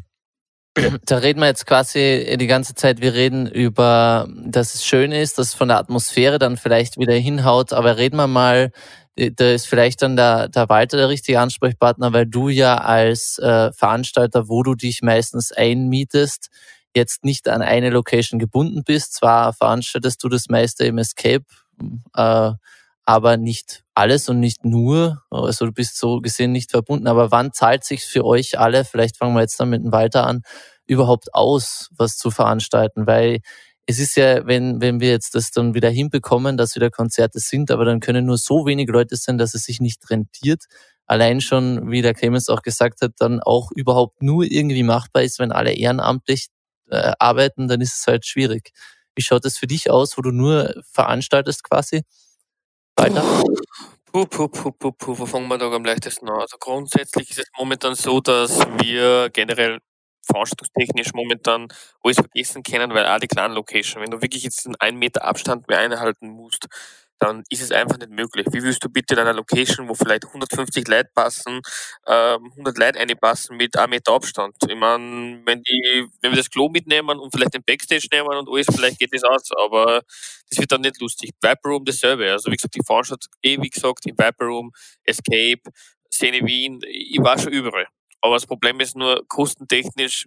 [1.07, 5.39] da reden wir jetzt quasi die ganze Zeit, wir reden über, dass es schön ist,
[5.39, 8.71] dass es von der Atmosphäre dann vielleicht wieder hinhaut, aber reden wir mal
[9.17, 13.73] da ist vielleicht dann der, der Walter der richtige Ansprechpartner, weil du ja als äh,
[13.73, 16.51] Veranstalter, wo du dich meistens einmietest,
[16.95, 19.15] jetzt nicht an eine Location gebunden bist.
[19.15, 21.45] Zwar veranstaltest du das meiste im Escape,
[22.15, 22.53] äh,
[23.07, 25.23] aber nicht alles und nicht nur.
[25.31, 27.07] Also du bist so gesehen nicht verbunden.
[27.09, 30.27] Aber wann zahlt sich für euch alle, vielleicht fangen wir jetzt dann mit dem Walter
[30.27, 30.43] an,
[30.87, 33.07] überhaupt aus, was zu veranstalten?
[33.07, 33.41] Weil
[33.87, 37.71] es ist ja, wenn, wenn wir jetzt das dann wieder hinbekommen, dass wieder Konzerte sind,
[37.71, 40.65] aber dann können nur so wenig Leute sein, dass es sich nicht rentiert.
[41.07, 45.39] Allein schon, wie der Clemens auch gesagt hat, dann auch überhaupt nur irgendwie machbar ist,
[45.39, 46.49] wenn alle ehrenamtlich
[46.91, 48.73] äh, arbeiten, dann ist es halt schwierig.
[49.15, 52.03] Wie schaut es für dich aus, wo du nur veranstaltest quasi?
[52.99, 53.23] Weiter?
[54.13, 56.41] Puh, puh, puh, puh, puh, wo fangen wir da am leichtesten an?
[56.41, 59.81] Also grundsätzlich ist es momentan so, dass wir generell
[60.27, 61.69] veranstaltungstechnisch momentan
[62.03, 65.25] alles vergessen können, weil auch die kleinen Location, wenn du wirklich jetzt einen 1 Meter
[65.25, 66.67] Abstand mehr einhalten musst,
[67.19, 68.47] dann ist es einfach nicht möglich.
[68.51, 71.61] Wie willst du bitte in einer Location, wo vielleicht 150 Leute passen,
[72.07, 74.57] äh, 100 Leute einpassen mit einem Meter Abstand?
[74.69, 78.49] Ich meine, wenn, die, wenn wir das Klo mitnehmen und vielleicht den Backstage nehmen und
[78.49, 80.03] alles, vielleicht geht das aus, aber
[80.51, 81.31] das wird dann nicht lustig.
[81.41, 82.31] Viper Room dasselbe.
[82.31, 84.73] Also wie gesagt, die Veranstaltung, eh wie gesagt, im Viper Room,
[85.05, 85.63] Escape,
[86.13, 87.87] Szene Wien, ich war schon überall.
[88.21, 90.27] Aber das Problem ist nur, kostentechnisch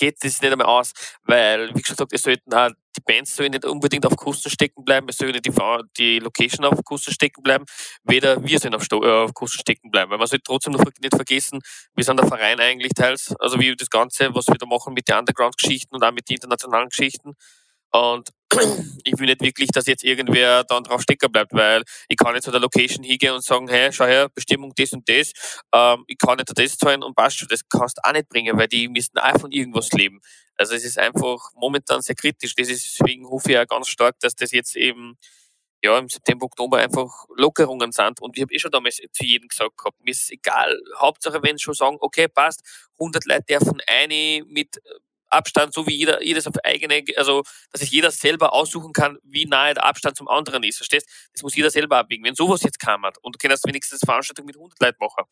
[0.00, 0.92] geht das nicht einmal aus,
[1.24, 5.06] weil, wie gesagt, es sollten auch, die Bands sollen nicht unbedingt auf Kosten stecken bleiben,
[5.08, 5.52] es sollen nicht die,
[5.96, 7.64] die Location auf Kosten stecken bleiben,
[8.02, 11.14] weder wir sollen auf, äh, auf Kosten stecken bleiben, weil man sollte trotzdem noch nicht
[11.14, 11.60] vergessen,
[11.94, 15.06] wir sind der Verein eigentlich teils, also wie das Ganze, was wir da machen mit
[15.08, 17.34] den Underground-Geschichten und auch mit den internationalen Geschichten,
[17.92, 18.30] und
[19.04, 22.44] ich will nicht wirklich, dass jetzt irgendwer dann drauf stecken bleibt, weil ich kann nicht
[22.44, 25.32] zu der Location hingehen und sagen, hey, schau her, Bestimmung das und das,
[25.72, 27.48] ähm, ich kann nicht das zahlen und passt schon.
[27.48, 30.20] Das kannst du auch nicht bringen, weil die müssen auch von irgendwas leben.
[30.56, 32.54] Also es ist einfach momentan sehr kritisch.
[32.54, 35.16] Deswegen hoffe ich auch ganz stark, dass das jetzt eben
[35.82, 38.20] ja, im September, Oktober einfach Lockerungen sind.
[38.20, 40.78] Und ich habe eh schon damals zu jedem gesagt gehabt, mir ist egal.
[40.98, 42.62] Hauptsache, wenn sie schon sagen, okay, passt,
[42.98, 44.78] 100 Leute dürfen eine mit
[45.30, 49.46] Abstand, so wie jeder, jedes auf eigene, also, dass sich jeder selber aussuchen kann, wie
[49.46, 50.76] nahe der Abstand zum anderen ist.
[50.76, 51.08] Verstehst?
[51.32, 52.24] Das muss jeder selber abwägen.
[52.24, 55.24] Wenn sowas jetzt kam und du kannst wenigstens Veranstaltung mit 100 Leuten machen,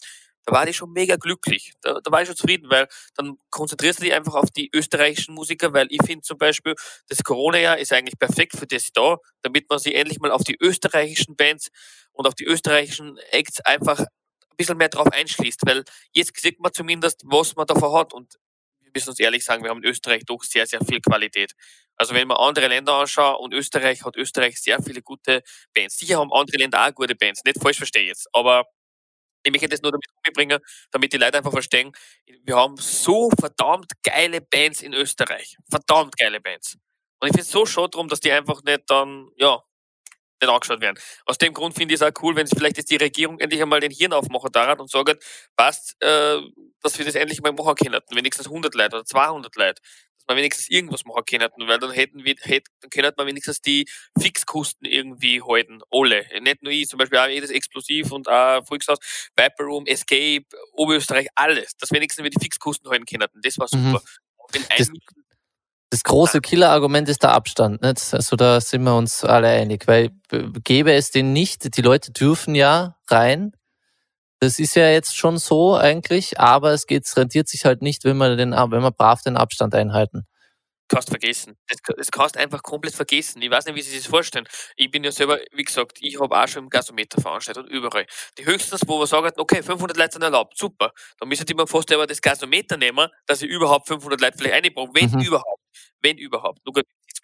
[0.48, 1.74] da war ich schon mega glücklich.
[1.82, 5.34] Da, da war ich schon zufrieden, weil dann konzentrierst du dich einfach auf die österreichischen
[5.34, 6.74] Musiker, weil ich finde zum Beispiel,
[7.08, 10.56] das Corona-Jahr ist eigentlich perfekt für das da, damit man sich endlich mal auf die
[10.58, 11.68] österreichischen Bands
[12.12, 14.06] und auf die österreichischen Acts einfach ein
[14.56, 18.38] bisschen mehr drauf einschließt, weil jetzt sieht man zumindest, was man davon hat und
[18.98, 21.52] müssen uns ehrlich sagen, wir haben in Österreich doch sehr, sehr viel Qualität.
[21.96, 25.42] Also wenn man andere Länder anschaut und Österreich hat Österreich sehr viele gute
[25.74, 25.98] Bands.
[25.98, 28.64] Sicher haben andere Länder auch gute Bands, nicht falsch verstehe jetzt, aber
[29.44, 31.92] ich möchte das nur damit umbringen, damit die Leute einfach verstehen,
[32.44, 35.56] wir haben so verdammt geile Bands in Österreich.
[35.70, 36.76] Verdammt geile Bands.
[37.20, 39.62] Und ich finde es so schade drum, dass die einfach nicht dann, ja,
[40.40, 40.98] nicht angeschaut werden.
[41.26, 43.60] Aus dem Grund finde ich es auch cool, wenn es vielleicht jetzt die Regierung endlich
[43.60, 45.22] einmal den Hirn aufmachen daran und sagt,
[45.56, 46.40] passt, äh,
[46.82, 48.00] dass wir das endlich mal machen können.
[48.10, 49.82] Wenigstens 100 Leute oder 200 Leute.
[50.16, 53.60] Dass wir wenigstens irgendwas machen können, weil dann hätten wir, hätten, dann können wir wenigstens
[53.60, 53.88] die
[54.20, 55.80] Fixkosten irgendwie halten.
[55.90, 56.26] Alle.
[56.40, 58.98] Nicht nur ich, zum Beispiel auch jedes Explosiv und auch Volkshaus,
[59.36, 61.76] Viper Room, Escape, Oberösterreich, alles.
[61.76, 63.28] Dass wenigstens wir die Fixkosten halten können.
[63.42, 63.92] Das war mhm.
[63.92, 64.04] super.
[64.54, 64.64] Mhm.
[64.76, 64.90] Das,
[65.90, 67.82] das große Killerargument ist der Abstand.
[67.82, 68.12] Nicht?
[68.12, 70.10] Also da sind wir uns alle einig, weil
[70.64, 73.52] gäbe es den nicht, die Leute dürfen ja rein.
[74.40, 78.04] Das ist ja jetzt schon so eigentlich, aber es geht, es rentiert sich halt nicht,
[78.04, 80.26] wenn man den, wenn man brav den Abstand einhalten
[80.88, 81.56] kannst vergessen.
[81.68, 83.42] Das, das kannst einfach komplett vergessen.
[83.42, 84.48] Ich weiß nicht, wie Sie sich das vorstellen.
[84.76, 88.06] Ich bin ja selber, wie gesagt, ich habe auch schon im Gasometer veranstaltet und überall.
[88.38, 90.92] Die höchstens, wo wir sagen, okay, 500 Leute sind erlaubt, super.
[91.18, 94.90] Dann müsste man fast aber das Gasometer nehmen, dass ich überhaupt 500 Leute vielleicht einbauen,
[94.94, 95.20] wenn mhm.
[95.20, 95.62] überhaupt.
[96.00, 96.60] Wenn überhaupt.
[96.64, 96.74] Nur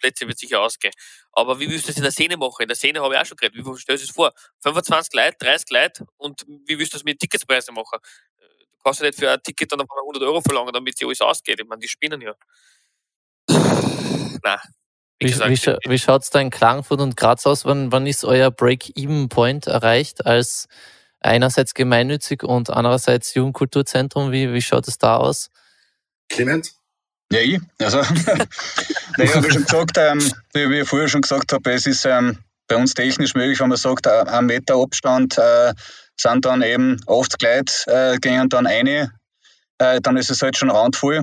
[0.04, 0.92] Plätze wird sicher ausgehen.
[1.32, 2.62] Aber wie willst du das in der Szene machen?
[2.62, 3.56] In der Szene habe ich auch schon geredet.
[3.56, 4.32] Wie stellst du es vor?
[4.62, 7.98] 25 Leute, 30 Leute und wie willst du das mit Ticketspreisen machen?
[8.38, 11.58] Du kannst ja nicht für ein Ticket dann 100 Euro verlangen, damit sie alles ausgeht.
[11.58, 12.34] Ich meine, die spinnen ja.
[13.48, 14.60] Na,
[15.20, 17.64] wie, wie, wie, wie schaut es da in Klagenfurt und Graz aus?
[17.64, 20.66] Wann, wann ist euer Break-Even-Point erreicht als
[21.20, 24.32] einerseits gemeinnützig und andererseits Jugendkulturzentrum?
[24.32, 25.50] Wie, wie schaut es da aus?
[26.28, 26.76] Clemens?
[27.32, 27.60] Ja, ich.
[27.80, 27.98] Also,
[29.16, 32.38] naja, wie schon gesagt, ähm, wie ich vorher schon gesagt habe, es ist ähm,
[32.68, 35.72] bei uns technisch möglich, wenn man sagt, ein Meter Abstand äh,
[36.18, 39.12] sind dann eben oft Gleit, äh, gehen dann eine,
[39.78, 41.22] äh, dann ist es halt schon randvoll.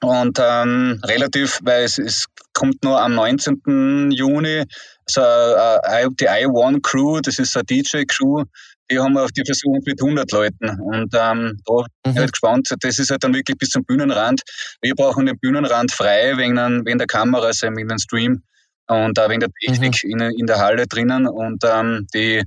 [0.00, 4.10] Und ähm, relativ, weil es, es kommt nur am 19.
[4.12, 4.64] Juni
[5.10, 8.44] so äh, die I1 Crew, das ist eine DJ-Crew,
[8.90, 10.70] die haben wir auf die versucht mit 100 Leuten.
[10.80, 12.68] Und ähm, da bin ich halt gespannt.
[12.80, 14.42] Das ist halt dann wirklich bis zum Bühnenrand.
[14.80, 18.42] Wir brauchen den Bühnenrand frei wegen, wegen der Kamera, also wegen dem Stream
[18.86, 20.10] und auch wegen der Technik mhm.
[20.10, 21.26] in, in der Halle drinnen.
[21.26, 22.42] Und ähm, die,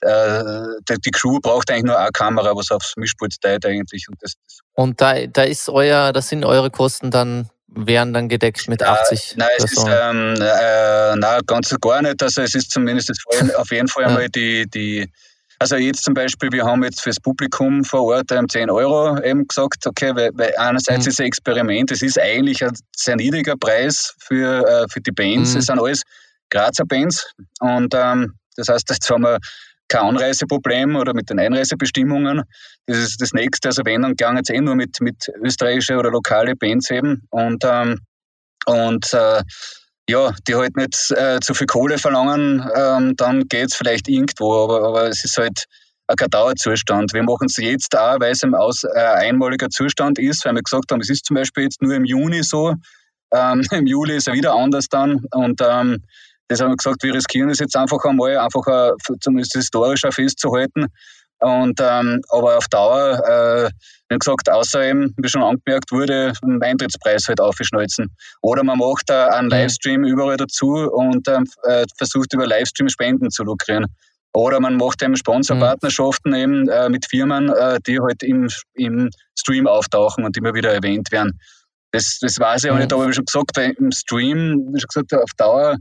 [0.00, 0.42] äh,
[0.88, 4.06] die, die, Crew braucht eigentlich nur eine Kamera, was aufs Mischpult teilt eigentlich.
[4.08, 8.28] Und, das, das und da, da ist euer, das sind eure Kosten dann wären dann
[8.28, 12.22] gedeckt mit 80 Nein, es ist, ähm, äh, nein, ganz gar nicht.
[12.22, 13.10] Also es ist zumindest
[13.56, 15.10] auf jeden Fall einmal die, die
[15.58, 19.48] also jetzt zum Beispiel, wir haben jetzt fürs Publikum vor Ort ähm, 10 Euro eben
[19.48, 21.10] gesagt, okay, weil, weil einerseits mhm.
[21.10, 25.54] ist ein Experiment, es ist eigentlich ein sehr niedriger Preis für, äh, für die Bands,
[25.54, 25.58] mhm.
[25.58, 26.02] es sind alles
[26.50, 27.26] Grazer Bands
[27.58, 29.38] und ähm, das heißt, jetzt haben wir
[29.88, 32.42] kein Anreiseproblem oder mit den Einreisebestimmungen.
[32.86, 33.68] Das ist das nächste.
[33.68, 37.26] Also wenn, dann gegangen jetzt eh nur mit, mit österreichische oder lokale Bands eben.
[37.30, 37.98] Und, ähm,
[38.66, 39.42] und äh,
[40.08, 44.82] ja, die halt nicht äh, zu viel Kohle verlangen, ähm, dann geht's vielleicht irgendwo, aber,
[44.88, 45.64] aber es ist halt
[46.16, 47.12] kein Dauerzustand.
[47.12, 50.62] Wir machen es jetzt auch, weil es ein aus, äh, einmaliger Zustand ist, weil wir
[50.62, 52.74] gesagt haben, es ist zum Beispiel jetzt nur im Juni so,
[53.34, 56.02] ähm, im Juli ist er wieder anders dann und ähm,
[56.48, 60.12] das haben wir gesagt, wir riskieren es jetzt einfach einmal, einfach uh, zumindest historisch auch
[60.12, 60.86] festzuhalten.
[61.40, 63.70] Und, ähm, aber auf Dauer, äh,
[64.08, 68.10] wie gesagt, außer eben, wie schon angemerkt wurde, einen Eintrittspreis halt aufschnalzen.
[68.42, 69.52] Oder man macht äh, einen mhm.
[69.52, 73.86] Livestream überall dazu und ähm, äh, versucht über Livestream Spenden zu lukrieren.
[74.34, 79.66] Oder man macht eben Sponsorpartnerschaften eben äh, mit Firmen, äh, die halt im, im Stream
[79.66, 81.38] auftauchen und immer wieder erwähnt werden.
[81.92, 85.14] Das, das weiß ich auch nicht, aber wie schon gesagt, im Stream, wie schon gesagt,
[85.14, 85.76] auf Dauer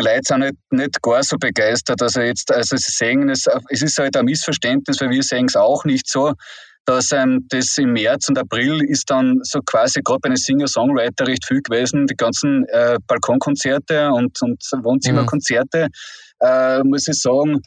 [0.00, 2.00] Leute sind nicht, nicht gar so begeistert.
[2.02, 5.56] Also jetzt, also sie sehen, es, es ist halt ein Missverständnis, weil wir sehen es
[5.56, 6.32] auch nicht so,
[6.84, 11.26] dass ähm, das im März und April ist dann so quasi gerade bei den Singer-Songwriter
[11.26, 16.46] recht viel gewesen, die ganzen äh, Balkonkonzerte und, und Wohnzimmerkonzerte, mhm.
[16.46, 17.60] äh, muss ich sagen,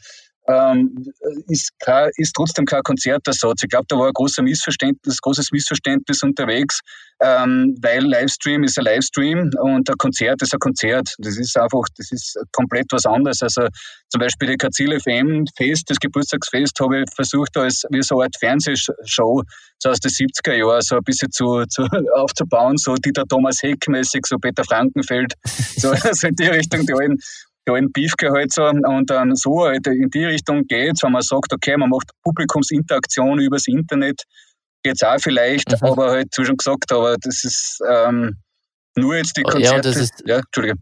[0.48, 1.12] ähm,
[1.48, 3.62] ist, kein, ist trotzdem kein Konzertersatz.
[3.62, 6.80] Ich glaube, da war ein großer Missverständnis, großes Missverständnis unterwegs,
[7.20, 11.14] ähm, weil Livestream ist ein Livestream und ein Konzert ist ein Konzert.
[11.18, 13.42] Das ist einfach, das ist komplett was anderes.
[13.42, 13.66] Also
[14.10, 18.24] zum Beispiel die Kazil FM Fest, das Geburtstagsfest, habe ich versucht als wie so eine
[18.24, 19.42] Art Fernsehshow
[19.78, 21.82] so aus den 70er Jahren so ein bisschen zu, zu
[22.14, 25.34] aufzubauen, so Dieter Thomas Heck mäßig, so Peter Frankenfeld,
[25.76, 27.18] so, so in die Richtung, die alten
[27.66, 31.52] ja, in Beefgehalt so und dann so halt in die Richtung geht's, wenn man sagt,
[31.52, 34.22] okay, man macht Publikumsinteraktion übers Internet,
[34.82, 35.88] geht's auch vielleicht, mhm.
[35.88, 38.36] aber halt, wie schon gesagt, aber das ist ähm,
[38.96, 39.76] nur jetzt die Konzerte.
[39.76, 40.78] Ja, das ist, ja Entschuldige.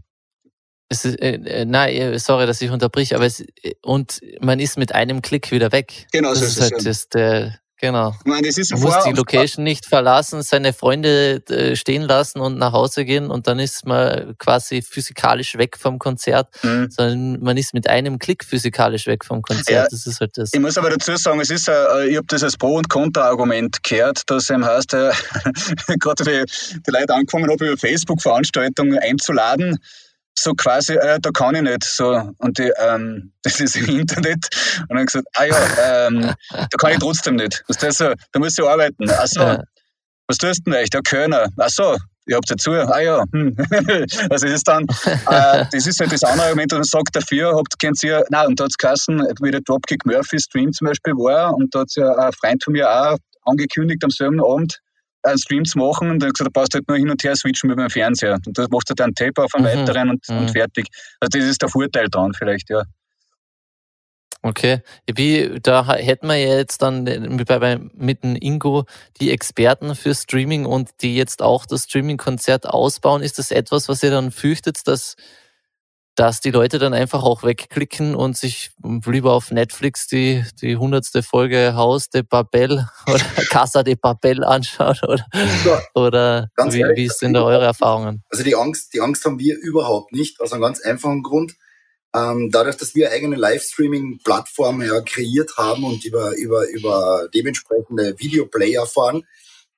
[0.90, 4.60] Es ist, äh, äh nein, äh, sorry, dass ich unterbrich, aber es, äh, und man
[4.60, 6.06] ist mit einem Klick wieder weg.
[6.12, 8.14] Genau, das so ist, ist halt das, der, Genau.
[8.20, 12.40] Ich meine, das ist man muss die Location nicht verlassen, seine Freunde äh, stehen lassen
[12.40, 16.88] und nach Hause gehen und dann ist man quasi physikalisch weg vom Konzert, mhm.
[16.90, 19.68] sondern man ist mit einem Klick physikalisch weg vom Konzert.
[19.68, 20.54] Ja, das ist halt das.
[20.54, 23.82] Ich muss aber dazu sagen, es ist, äh, ich habe das als Pro- und Kontra-Argument
[23.82, 25.10] gehört, dass eben heißt, äh,
[25.98, 29.78] gerade die, die Leute angefangen haben, über Facebook-Veranstaltungen einzuladen
[30.34, 31.84] so quasi, äh, da kann ich nicht.
[31.84, 34.48] So, und die, ähm, das ist im Internet.
[34.88, 37.62] Und dann gesagt, ah ja, ähm, da kann ich trotzdem nicht.
[37.68, 39.08] Was das so, da musst du arbeiten.
[39.10, 39.62] Ach so, ja.
[40.26, 40.94] was tust du denn echt?
[40.94, 41.48] Der Kölner.
[41.58, 43.56] Ach so, ihr habt dazu, ah ja, hm.
[44.30, 48.02] also ist dann, äh, das ist halt das andere Argument, und sagt dafür, habt, kennt
[48.02, 51.54] ihr, nein, und da hat es geheißen, wie der Dropkick Murphy Stream zum Beispiel war,
[51.54, 54.80] und da hat ja ein Freund von mir auch angekündigt am selben Abend,
[55.24, 57.68] einen Stream zu machen und dann gesagt, du brauchst halt nur hin und her switchen
[57.68, 58.38] mit dem Fernseher.
[58.46, 59.80] Und das machst du dann Tape auf einen mhm.
[59.80, 60.38] weiteren und, mhm.
[60.38, 60.86] und fertig.
[61.20, 62.82] Also das ist der Vorteil dran vielleicht, ja.
[64.42, 67.48] Okay, wie, da hätten wir ja jetzt dann mit,
[67.94, 68.84] mit dem Ingo
[69.18, 73.22] die Experten für Streaming und die jetzt auch das Streaming-Konzert ausbauen.
[73.22, 75.16] Ist das etwas, was ihr dann fürchtet, dass
[76.14, 78.70] dass die Leute dann einfach auch wegklicken und sich
[79.04, 84.96] lieber auf Netflix die, die hundertste Folge Haus de Babel oder Casa de Babel anschauen
[85.02, 85.26] oder,
[85.64, 88.22] ja, oder wie, ehrlich, wie sind da eure Erfahrungen?
[88.30, 91.54] Also die Angst, die Angst haben wir überhaupt nicht, aus einem ganz einfachen Grund.
[92.14, 98.86] Ähm, dadurch, dass wir eigene Livestreaming-Plattformen ja kreiert haben und über, über, über dementsprechende Videoplayer
[98.86, 99.26] fahren,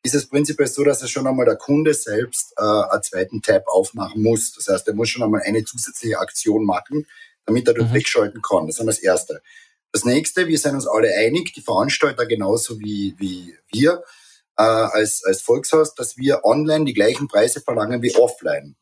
[0.03, 3.66] ist es prinzipiell so, dass es schon einmal der Kunde selbst äh, einen zweiten Tab
[3.66, 4.53] aufmachen muss.
[4.53, 7.07] Das heißt, er muss schon einmal eine zusätzliche Aktion machen,
[7.44, 7.94] damit er dort mhm.
[7.94, 8.66] wegschalten kann.
[8.66, 9.42] Das ist das Erste.
[9.92, 14.03] Das nächste, wir sind uns alle einig, die Veranstalter genauso wie, wie wir
[14.59, 18.76] äh, als, als Volkshaus, dass wir online die gleichen Preise verlangen wie offline.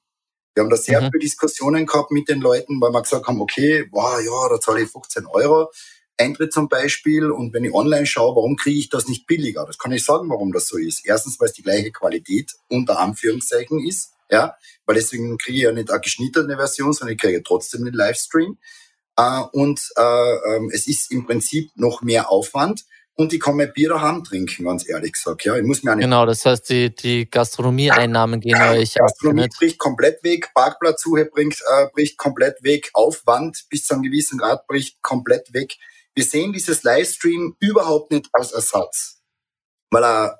[0.54, 1.06] Wir haben da sehr mhm.
[1.06, 4.82] viele Diskussionen gehabt mit den Leuten, weil wir gesagt haben, okay, wow, ja, da zahle
[4.82, 5.70] ich 15 Euro.
[6.16, 9.64] Eintritt zum Beispiel und wenn ich online schaue, warum kriege ich das nicht billiger?
[9.66, 11.04] Das kann ich sagen, warum das so ist.
[11.04, 14.56] Erstens, weil es die gleiche Qualität unter Anführungszeichen ist, ja,
[14.86, 18.58] weil deswegen kriege ich ja nicht eine geschnittene Version, sondern ich kriege trotzdem den Livestream.
[19.16, 22.84] Äh, und äh, ähm, es ist im Prinzip noch mehr Aufwand
[23.16, 25.44] und ich kann mein Bier daheim trinken, ganz ehrlich gesagt.
[25.44, 29.48] Ja, ich muss mir nicht genau, das heißt, die, die Gastronomieeinnahmen gehen ja, euch Gastronomie
[29.56, 34.66] bricht komplett weg, Parkplatzsuche bringt, äh, bricht komplett weg, Aufwand bis zu einem gewissen Grad
[34.66, 35.76] bricht komplett weg.
[36.14, 39.20] Wir sehen dieses Livestream überhaupt nicht als Ersatz.
[39.90, 40.38] Weil er,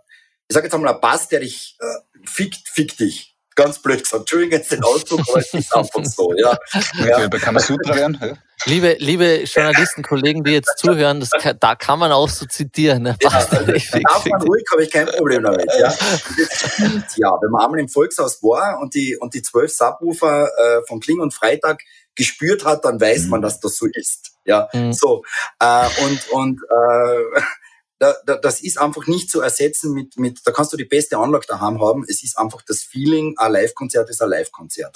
[0.48, 3.36] ich sage jetzt einmal, ein Bass, der dich äh, fickt, fickt dich.
[3.56, 4.22] Ganz blöd gesagt.
[4.22, 6.34] Entschuldigung jetzt den Ausdruck, aber es ist einfach so.
[6.36, 6.58] Ja.
[7.06, 7.28] ja.
[7.28, 8.18] Da kann man super werden.
[8.20, 8.34] Ja.
[8.66, 13.02] Liebe, liebe Journalisten, Kollegen, die jetzt zuhören, das kann, da kann man auch so zitieren.
[13.02, 13.16] Ne?
[13.20, 15.70] Ja, also, darf man ruhig, habe ich kein Problem damit.
[15.78, 15.88] Ja.
[15.88, 17.30] Das stimmt, ja.
[17.40, 21.20] Wenn man einmal im Volkshaus war und die, und die zwölf Subwoofer äh, von Kling
[21.20, 21.82] und Freitag
[22.16, 23.30] gespürt hat, dann weiß mhm.
[23.30, 24.34] man, dass das so ist.
[24.45, 24.92] Ja, mhm.
[24.92, 25.24] so.
[25.61, 27.40] Äh, und und äh,
[27.99, 31.16] da, da, das ist einfach nicht zu ersetzen mit, mit, da kannst du die beste
[31.16, 32.05] Anlage daheim haben.
[32.09, 34.95] Es ist einfach das Feeling, ein Live-Konzert ist ein Live-Konzert.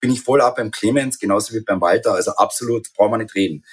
[0.00, 2.14] bin ich voll ab beim Clemens, genauso wie beim Walter.
[2.14, 3.64] Also absolut, brauchen wir nicht reden.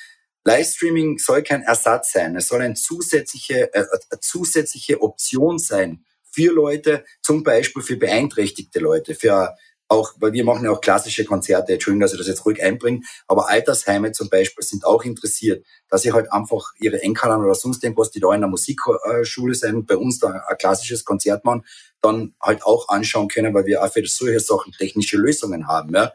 [0.46, 2.36] Livestreaming soll kein Ersatz sein.
[2.36, 8.80] Es soll eine zusätzliche, äh, eine zusätzliche Option sein für Leute, zum Beispiel für beeinträchtigte
[8.80, 9.56] Leute, für
[9.90, 13.02] auch, weil wir machen ja auch klassische Konzerte, Entschuldigung, dass ich das jetzt ruhig einbringe,
[13.28, 17.84] aber Altersheime zum Beispiel sind auch interessiert, dass sie halt einfach ihre Enkelern oder sonst
[17.84, 21.66] irgendwas, die da in der Musikschule sind, bei uns da ein klassisches Konzert machen,
[22.02, 25.94] dann halt auch anschauen können, weil wir auch für solche Sachen technische Lösungen haben.
[25.94, 26.14] Ja.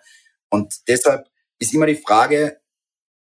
[0.48, 1.26] Und deshalb
[1.58, 2.60] ist immer die Frage,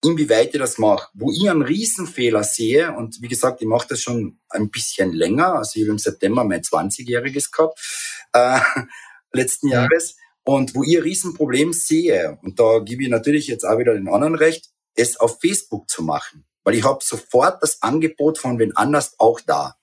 [0.02, 1.10] inwieweit ihr das macht.
[1.14, 5.54] Wo ich einen Riesenfehler sehe, und wie gesagt, ich mache das schon ein bisschen länger,
[5.54, 7.78] also ich habe im September mein 20-Jähriges gehabt,
[8.32, 8.60] äh,
[9.32, 13.78] letzten Jahres, und wo ich ein Riesenproblem sehe, und da gebe ich natürlich jetzt auch
[13.78, 16.44] wieder den anderen recht, es auf Facebook zu machen.
[16.64, 19.76] Weil ich habe sofort das Angebot von wen anders auch da.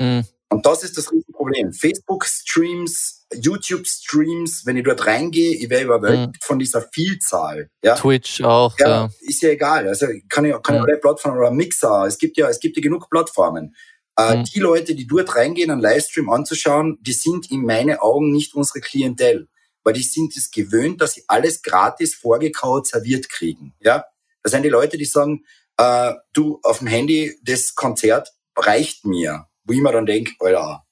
[0.00, 0.24] Mhm.
[0.50, 1.72] Und das ist das Riesenproblem.
[1.72, 6.46] Facebook-Streams, YouTube-Streams, wenn ich dort reingehe, ich werde überwältigt mhm.
[6.46, 7.70] von dieser Vielzahl.
[7.84, 7.94] Ja?
[7.94, 8.78] Twitch auch.
[8.78, 9.10] Ja, ja.
[9.20, 9.86] Ist ja egal.
[9.86, 10.82] Also kann ich, kann mhm.
[10.82, 12.06] alle Plattformen oder Mixer.
[12.06, 13.76] Es gibt ja, es gibt ja genug Plattformen.
[14.16, 14.44] Äh, mhm.
[14.44, 18.80] Die Leute, die dort reingehen, einen Livestream anzuschauen, die sind in meinen Augen nicht unsere
[18.80, 19.48] Klientel
[19.88, 23.72] weil die sind es gewöhnt, dass sie alles gratis vorgekaut serviert kriegen.
[23.80, 24.04] Ja,
[24.42, 25.46] das sind die Leute, die sagen,
[25.78, 29.46] äh, du auf dem Handy das Konzert reicht mir.
[29.64, 30.84] Wo ich mir dann denke, Alter,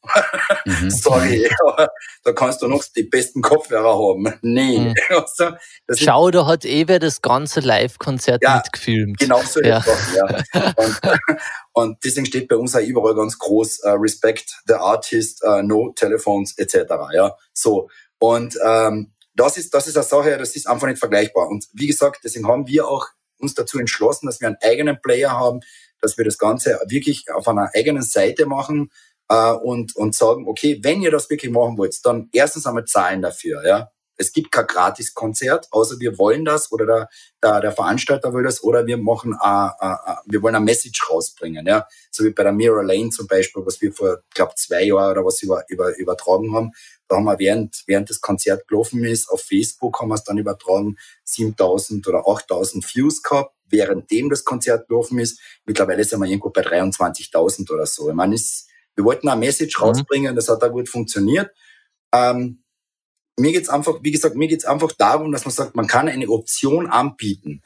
[0.64, 0.90] mhm.
[0.90, 1.50] sorry,
[2.24, 4.32] da kannst du noch die besten Kopfhörer haben.
[4.42, 4.78] Nee.
[4.78, 4.94] Mhm.
[5.10, 5.56] Also,
[5.92, 9.18] Schau, da hat eh wer das ganze Live-Konzert ja, mitgefilmt.
[9.18, 9.82] Genau so ja.
[9.82, 10.72] Sachen, ja.
[10.76, 11.00] Und,
[11.72, 15.92] und, deswegen steht bei uns auch überall ganz groß uh, Respect the Artist, uh, No
[15.94, 16.94] Telephones etc.
[17.12, 17.90] Ja, so.
[18.18, 21.48] Und ähm, das ist, das ist eine Sache, das ist einfach nicht vergleichbar.
[21.48, 23.06] Und wie gesagt, deswegen haben wir auch
[23.38, 25.60] uns dazu entschlossen, dass wir einen eigenen Player haben,
[26.00, 28.90] dass wir das Ganze wirklich auf einer eigenen Seite machen
[29.28, 33.22] äh, und, und sagen, okay, wenn ihr das wirklich machen wollt, dann erstens einmal zahlen
[33.22, 33.66] dafür.
[33.66, 33.90] Ja?
[34.16, 37.08] Es gibt kein Gratis-Konzert, außer wir wollen das oder der,
[37.42, 41.10] der, der Veranstalter will das oder wir machen, a, a, a, wir wollen eine Message
[41.10, 41.66] rausbringen.
[41.66, 41.86] Ja?
[42.10, 45.24] So wie bei der Mirror Lane zum Beispiel, was wir vor, glaube zwei Jahren oder
[45.24, 46.72] was über, über, übertragen haben
[47.08, 50.38] da haben wir während, während das Konzert gelaufen ist, auf Facebook haben wir es dann
[50.38, 55.40] übertragen, 7000 oder 8000 Views gehabt, währenddem das Konzert gelaufen ist.
[55.64, 58.08] Mittlerweile sind wir irgendwo bei 23.000 oder so.
[58.08, 59.84] Ich meine, ist, wir wollten eine Message mhm.
[59.84, 61.50] rausbringen, das hat da gut funktioniert.
[62.12, 62.62] Ähm,
[63.38, 66.28] mir geht's einfach, wie gesagt, mir geht's einfach darum, dass man sagt, man kann eine
[66.28, 67.62] Option anbieten.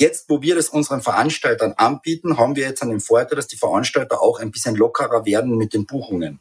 [0.00, 3.56] Jetzt, wo wir das unseren Veranstaltern anbieten, haben wir jetzt an dem Vorteil, dass die
[3.56, 6.40] Veranstalter auch ein bisschen lockerer werden mit den Buchungen.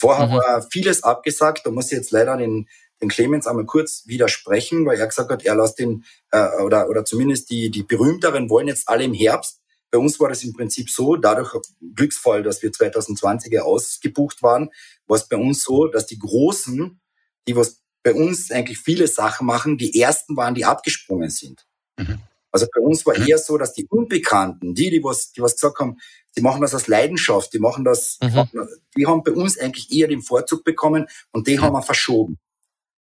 [0.00, 0.32] Vorher mhm.
[0.32, 2.68] war vieles abgesagt, da muss ich jetzt leider den,
[3.00, 7.04] den Clemens einmal kurz widersprechen, weil er gesagt hat, er lässt den, äh, oder, oder
[7.04, 9.60] zumindest die, die berühmteren wollen jetzt alle im Herbst.
[9.90, 11.54] Bei uns war das im Prinzip so, dadurch
[11.94, 14.70] Glücksfall, dass wir 2020er ausgebucht waren,
[15.06, 17.00] war es bei uns so, dass die Großen,
[17.48, 21.66] die was bei uns eigentlich viele Sachen machen, die ersten waren, die abgesprungen sind.
[21.98, 22.20] Mhm.
[22.52, 23.26] Also bei uns war mhm.
[23.26, 25.98] eher so, dass die Unbekannten, die, die was, die was gesagt haben,
[26.36, 28.48] die machen das aus Leidenschaft, die machen das, mhm.
[28.96, 31.62] die haben bei uns eigentlich eher den Vorzug bekommen und die mhm.
[31.62, 32.38] haben wir verschoben.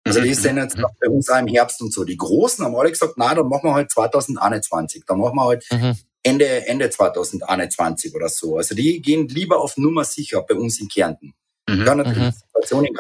[0.04, 0.34] Also die mhm.
[0.34, 0.86] sind jetzt mhm.
[1.00, 2.04] bei uns auch im Herbst und so.
[2.04, 5.04] Die Großen haben alle gesagt, na, dann machen wir halt 2021.
[5.06, 5.66] Dann machen wir halt.
[6.22, 8.58] Ende, Ende 2021 oder so.
[8.58, 11.32] Also die gehen lieber auf Nummer sicher bei uns in Kärnten.
[11.70, 11.86] Mhm.
[11.86, 12.32] Ja, natürlich mhm.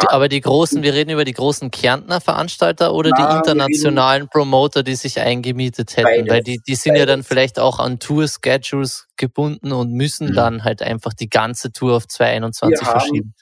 [0.08, 4.82] Aber die großen, wir reden über die großen Kärntner Veranstalter oder Na, die internationalen Promoter,
[4.82, 7.00] die sich eingemietet hätten, beides, weil die, die sind beides.
[7.00, 10.34] ja dann vielleicht auch an Tour-Schedules gebunden und müssen mhm.
[10.34, 13.34] dann halt einfach die ganze Tour auf 2021 verschieben.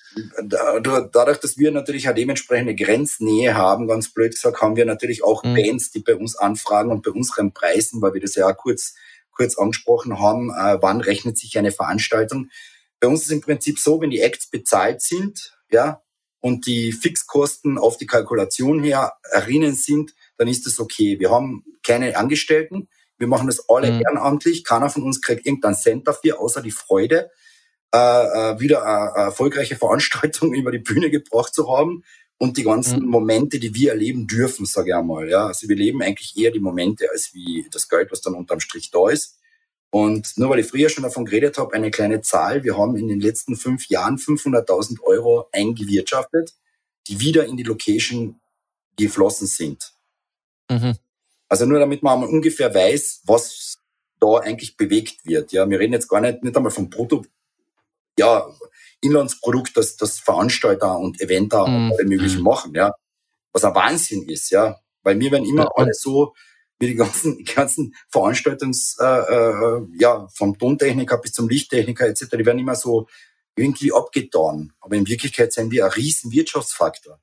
[1.12, 5.44] dadurch, dass wir natürlich auch dementsprechende Grenznähe haben, ganz blöd gesagt, haben wir natürlich auch
[5.44, 5.54] mhm.
[5.54, 8.94] Bands, die bei uns anfragen und bei unseren Preisen, weil wir das ja auch kurz,
[9.30, 12.48] kurz angesprochen haben, äh, wann rechnet sich eine Veranstaltung
[13.00, 16.02] bei uns ist es im Prinzip so, wenn die Acts bezahlt sind, ja,
[16.40, 21.18] und die Fixkosten auf die Kalkulation her erinnern sind, dann ist das okay.
[21.18, 22.88] Wir haben keine Angestellten.
[23.18, 24.00] Wir machen das alle mhm.
[24.02, 24.64] ehrenamtlich.
[24.64, 27.30] Keiner von uns kriegt irgendeinen Cent dafür, außer die Freude,
[27.92, 32.04] äh, äh wieder eine erfolgreiche Veranstaltung über die Bühne gebracht zu haben
[32.38, 33.08] und die ganzen mhm.
[33.08, 35.28] Momente, die wir erleben dürfen, sage ich einmal.
[35.28, 38.60] Ja, also wir leben eigentlich eher die Momente als wie das Geld, was dann unterm
[38.60, 39.38] Strich da ist.
[39.90, 42.62] Und nur weil ich früher schon davon geredet habe, eine kleine Zahl.
[42.62, 46.54] Wir haben in den letzten fünf Jahren 500.000 Euro eingewirtschaftet,
[47.06, 48.38] die wieder in die Location
[48.96, 49.92] geflossen sind.
[50.70, 50.96] Mhm.
[51.48, 53.78] Also nur damit man einmal ungefähr weiß, was
[54.20, 55.52] da eigentlich bewegt wird.
[55.52, 57.24] Ja, wir reden jetzt gar nicht, nicht einmal vom Brutto,
[58.18, 58.46] ja,
[59.00, 61.92] Inlandsprodukt, das, das Veranstalter und Eventer mhm.
[61.92, 62.44] alle möglichen mhm.
[62.44, 62.92] machen, ja.
[63.52, 64.76] Was ein Wahnsinn ist, ja.
[65.02, 65.70] Weil wir werden immer ja.
[65.76, 66.34] alle so,
[66.78, 72.26] wie die ganzen, die ganzen Veranstaltungs, äh, äh, ja, vom Tontechniker bis zum Lichttechniker etc.,
[72.32, 73.08] die werden immer so
[73.56, 74.72] irgendwie abgetan.
[74.80, 77.18] Aber in Wirklichkeit sind wir ein riesen Wirtschaftsfaktor.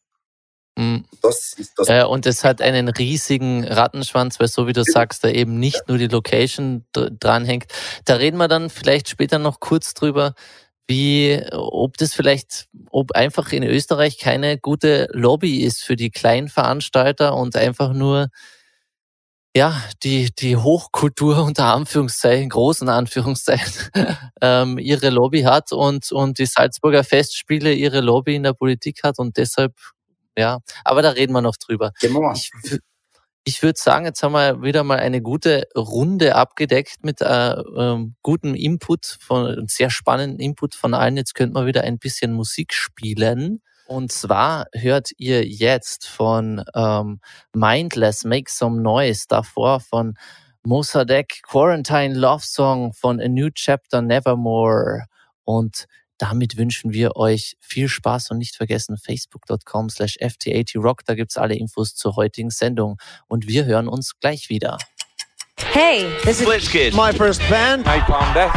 [0.77, 1.05] Mhm.
[1.21, 1.87] Das ist das.
[1.87, 5.87] Äh, und es hat einen riesigen Rattenschwanz, weil so wie du sagst, da eben nicht
[5.87, 7.67] nur die Location dranhängt.
[8.03, 10.33] Da reden wir dann vielleicht später noch kurz drüber,
[10.87, 16.49] wie, ob das vielleicht, ob einfach in Österreich keine gute Lobby ist für die kleinen
[16.49, 18.29] Veranstalter und einfach nur
[19.55, 23.89] ja, die, die Hochkultur unter Anführungszeichen, großen Anführungszeichen,
[24.41, 29.17] ähm, ihre Lobby hat und, und die Salzburger Festspiele ihre Lobby in der Politik hat
[29.17, 29.73] und deshalb,
[30.37, 31.93] ja, aber da reden wir noch drüber.
[32.01, 32.33] Genau.
[32.33, 32.51] Ich,
[33.45, 38.15] ich würde sagen, jetzt haben wir wieder mal eine gute Runde abgedeckt mit äh, ähm,
[38.23, 41.15] gutem Input, von sehr spannenden Input von allen.
[41.15, 43.61] Jetzt könnten wir wieder ein bisschen Musik spielen.
[43.87, 47.19] Und zwar hört ihr jetzt von ähm,
[47.53, 50.15] Mindless Make Some Noise, davor von
[50.63, 55.05] Mossadegh Quarantine Love Song von A New Chapter Nevermore.
[55.43, 55.85] Und
[56.17, 61.55] damit wünschen wir euch viel Spaß und nicht vergessen facebook.com slash ft80rock, da gibt's alle
[61.55, 62.97] Infos zur heutigen Sendung.
[63.27, 64.77] Und wir hören uns gleich wieder.
[65.59, 66.93] Hey, this is Blitzkid.
[66.93, 67.85] My first band.
[67.85, 68.53] Napalm Death.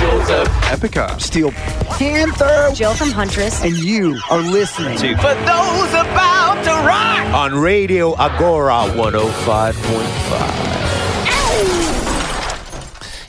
[0.00, 0.48] Joseph.
[0.64, 1.20] Epica.
[1.20, 2.70] Steel Panther.
[2.74, 3.62] Jill from Huntress.
[3.62, 10.75] And you are listening to For Those About to Rock on Radio Agora 105.5.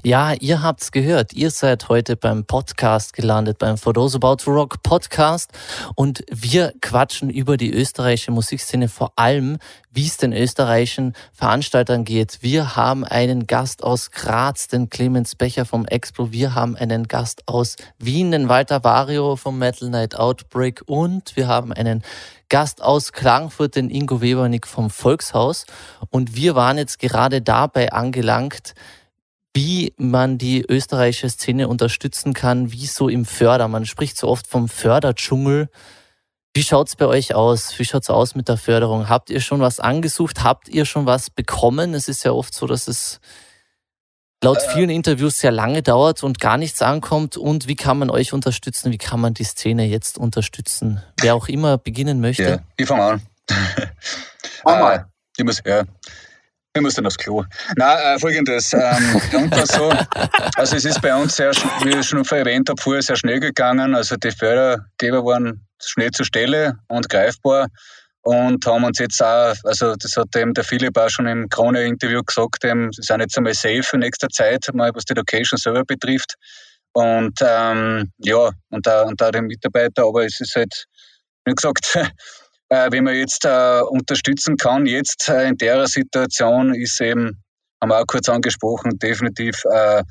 [0.03, 1.33] Ja, ihr habt's gehört.
[1.33, 5.51] Ihr seid heute beim Podcast gelandet, beim For Those About to Rock Podcast.
[5.95, 9.57] Und wir quatschen über die österreichische Musikszene, vor allem,
[9.91, 12.39] wie es den österreichischen Veranstaltern geht.
[12.41, 16.31] Wir haben einen Gast aus Graz, den Clemens Becher vom Explo.
[16.31, 20.83] Wir haben einen Gast aus Wien, den Walter Vario vom Metal Night Outbreak.
[20.85, 22.03] Und wir haben einen
[22.49, 25.65] Gast aus Klagenfurt, den Ingo Webernick vom Volkshaus.
[26.11, 28.75] Und wir waren jetzt gerade dabei angelangt,
[29.57, 33.67] wie man die österreichische Szene unterstützen kann, wie so im Förder.
[33.67, 35.69] Man spricht so oft vom Förderdschungel.
[36.53, 37.79] Wie schaut es bei euch aus?
[37.79, 39.09] Wie schaut es aus mit der Förderung?
[39.09, 40.43] Habt ihr schon was angesucht?
[40.43, 41.95] Habt ihr schon was bekommen?
[41.95, 43.19] Es ist ja oft so, dass es
[44.43, 44.73] laut äh.
[44.73, 47.35] vielen Interviews sehr lange dauert und gar nichts ankommt.
[47.35, 48.91] Und wie kann man euch unterstützen?
[48.91, 51.01] Wie kann man die Szene jetzt unterstützen?
[51.19, 52.43] Wer auch immer beginnen möchte.
[52.43, 53.21] Ja, ich fange an.
[54.67, 54.99] äh,
[55.35, 55.83] ich muss, ja.
[56.75, 57.43] Ich muss dann aufs Klo.
[57.75, 58.71] Na, äh, folgendes.
[58.73, 59.19] Ähm,
[59.65, 59.91] so,
[60.55, 63.95] also es ist bei uns sehr, wie ich schon erwähnt habe, vorher sehr schnell gegangen.
[63.95, 67.67] Also die Fördergeber waren schnell zur Stelle und greifbar
[68.27, 72.21] und haben uns jetzt auch, also das hat eben der Philipp auch schon im Krone-Interview
[72.23, 75.85] gesagt, eben, sie sind jetzt einmal safe in nächster Zeit, mal was die Location selber
[75.85, 76.35] betrifft.
[76.91, 80.85] Und ähm, ja, und auch, und auch die Mitarbeiter, aber es ist halt,
[81.45, 81.97] wie gesagt,
[82.69, 87.43] äh, wenn man jetzt äh, unterstützen kann, jetzt äh, in der Situation ist eben,
[87.81, 90.03] haben wir auch kurz angesprochen, definitiv äh,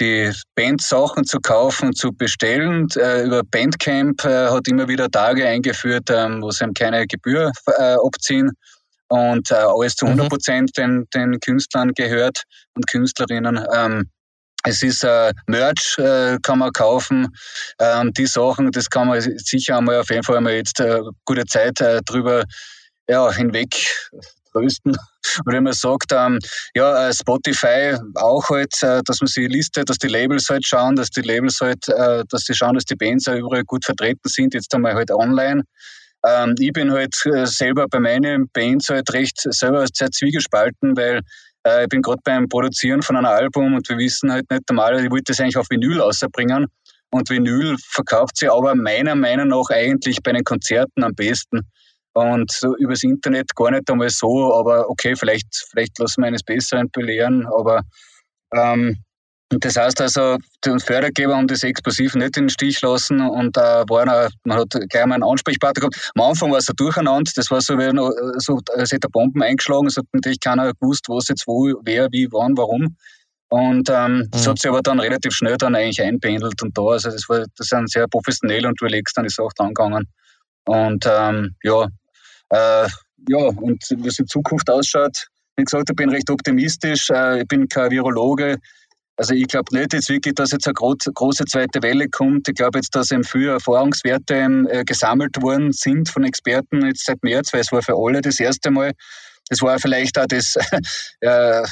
[0.00, 2.88] die Bandsachen zu kaufen, zu bestellen.
[2.96, 7.52] Äh, über Bandcamp äh, hat immer wieder Tage eingeführt, ähm, wo sie eben keine Gebühr
[7.66, 8.52] abziehen
[9.08, 10.28] und alles zu 100 mhm.
[10.28, 10.82] Prozent mhm.
[10.82, 12.44] den, den Künstlern gehört
[12.74, 13.58] und Künstlerinnen.
[14.64, 17.28] Es ist äh, Merch, äh, kann man kaufen.
[17.78, 21.46] Ähm, die Sachen, das kann man sicher einmal auf jeden Fall einmal jetzt äh, gute
[21.46, 22.44] Zeit äh, drüber
[23.08, 23.74] ja, hinweg
[24.52, 24.92] trösten.
[25.44, 26.38] Und wenn man sagt, ähm,
[26.74, 30.96] ja, äh, Spotify auch halt, äh, dass man sie listet, dass die Labels halt schauen,
[30.96, 34.28] dass die Labels halt, äh, dass sie schauen, dass die Bands auch überall gut vertreten
[34.28, 35.62] sind, jetzt einmal halt online.
[36.26, 41.20] Ähm, ich bin halt äh, selber bei meinen Bands halt recht selber sehr zwiegespalten, weil
[41.66, 45.04] äh, ich bin gerade beim Produzieren von einem Album und wir wissen halt nicht normal,
[45.04, 46.66] ich wollte das eigentlich auf Vinyl rausbringen.
[47.12, 51.60] Und Vinyl verkauft sich aber meiner Meinung nach eigentlich bei den Konzerten am besten.
[52.12, 56.42] Und so übers Internet gar nicht einmal so, aber okay, vielleicht, vielleicht lassen wir eines
[56.42, 57.82] Besseren belehren, aber
[58.54, 58.96] ähm,
[59.50, 63.82] das heißt also, die Fördergeber haben das explosiv nicht in den Stich lassen und da
[63.82, 66.12] äh, war eine, man hat gleich mal einen Ansprechpartner gehabt.
[66.14, 69.88] Am Anfang war es ein Durcheinander, das war so, wie so, als hätte Bomben eingeschlagen,
[69.88, 72.96] es hat natürlich keiner gewusst, was jetzt wo, wer, wie, wann, warum.
[73.48, 74.30] Und ähm, mhm.
[74.30, 77.44] das hat sich aber dann relativ schnell dann eigentlich einpendelt und da, also das war,
[77.56, 80.06] das sind sehr professionell und relaxed dann die Sache angegangen.
[80.66, 81.88] Und ähm, ja,
[82.50, 82.88] äh,
[83.28, 85.26] ja, und wie es in Zukunft ausschaut,
[85.56, 88.58] wie gesagt, ich bin recht optimistisch, äh, ich bin kein Virologe,
[89.20, 92.48] also ich glaube nicht jetzt wirklich, dass jetzt eine große zweite Welle kommt.
[92.48, 94.34] Ich glaube jetzt, dass eben viele Erfahrungswerte
[94.70, 98.40] äh, gesammelt worden sind von Experten jetzt seit März, weil es war für alle das
[98.40, 98.92] erste Mal.
[99.50, 100.54] Das war vielleicht auch das
[101.20, 101.62] äh,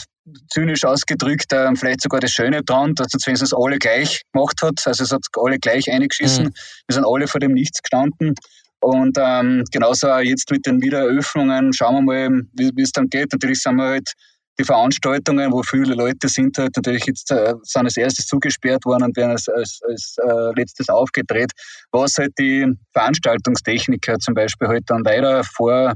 [0.51, 4.83] zynisch ausgedrückt, äh, vielleicht sogar das Schöne dran, dass es wenigstens alle gleich gemacht hat.
[4.85, 6.45] Also es hat alle gleich eingeschissen.
[6.45, 6.53] Mhm.
[6.87, 8.35] Wir sind alle vor dem Nichts gestanden.
[8.81, 13.33] Und ähm, genauso auch jetzt mit den Wiedereröffnungen, schauen wir mal, wie es dann geht.
[13.33, 14.13] Natürlich sind wir halt
[14.59, 19.05] die Veranstaltungen, wo viele Leute sind, halt natürlich jetzt äh, sind als erstes zugesperrt worden
[19.05, 21.53] und werden als, als, als äh, letztes aufgedreht,
[21.93, 25.95] was halt die Veranstaltungstechniker zum Beispiel halt dann leider vor,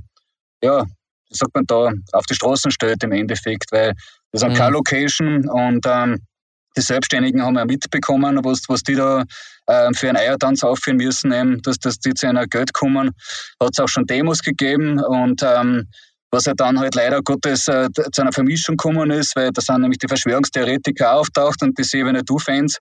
[0.62, 3.94] ja, wie sagt man da, auf die Straßen stellt im Endeffekt, weil
[4.30, 4.72] das eine mhm.
[4.72, 6.20] Location und ähm,
[6.76, 9.24] die Selbstständigen haben ja mitbekommen, was, was die da
[9.66, 13.10] äh, für einen Eiertanz aufführen müssen, eben, dass, dass die zu einer Geld kommen.
[13.60, 15.88] Hat es auch schon Demos gegeben und ähm,
[16.32, 19.82] was ja dann halt leider Gottes äh, zu einer Vermischung gekommen ist, weil da sind
[19.82, 22.78] nämlich die Verschwörungstheoretiker auftaucht und die Seven Du-Fans.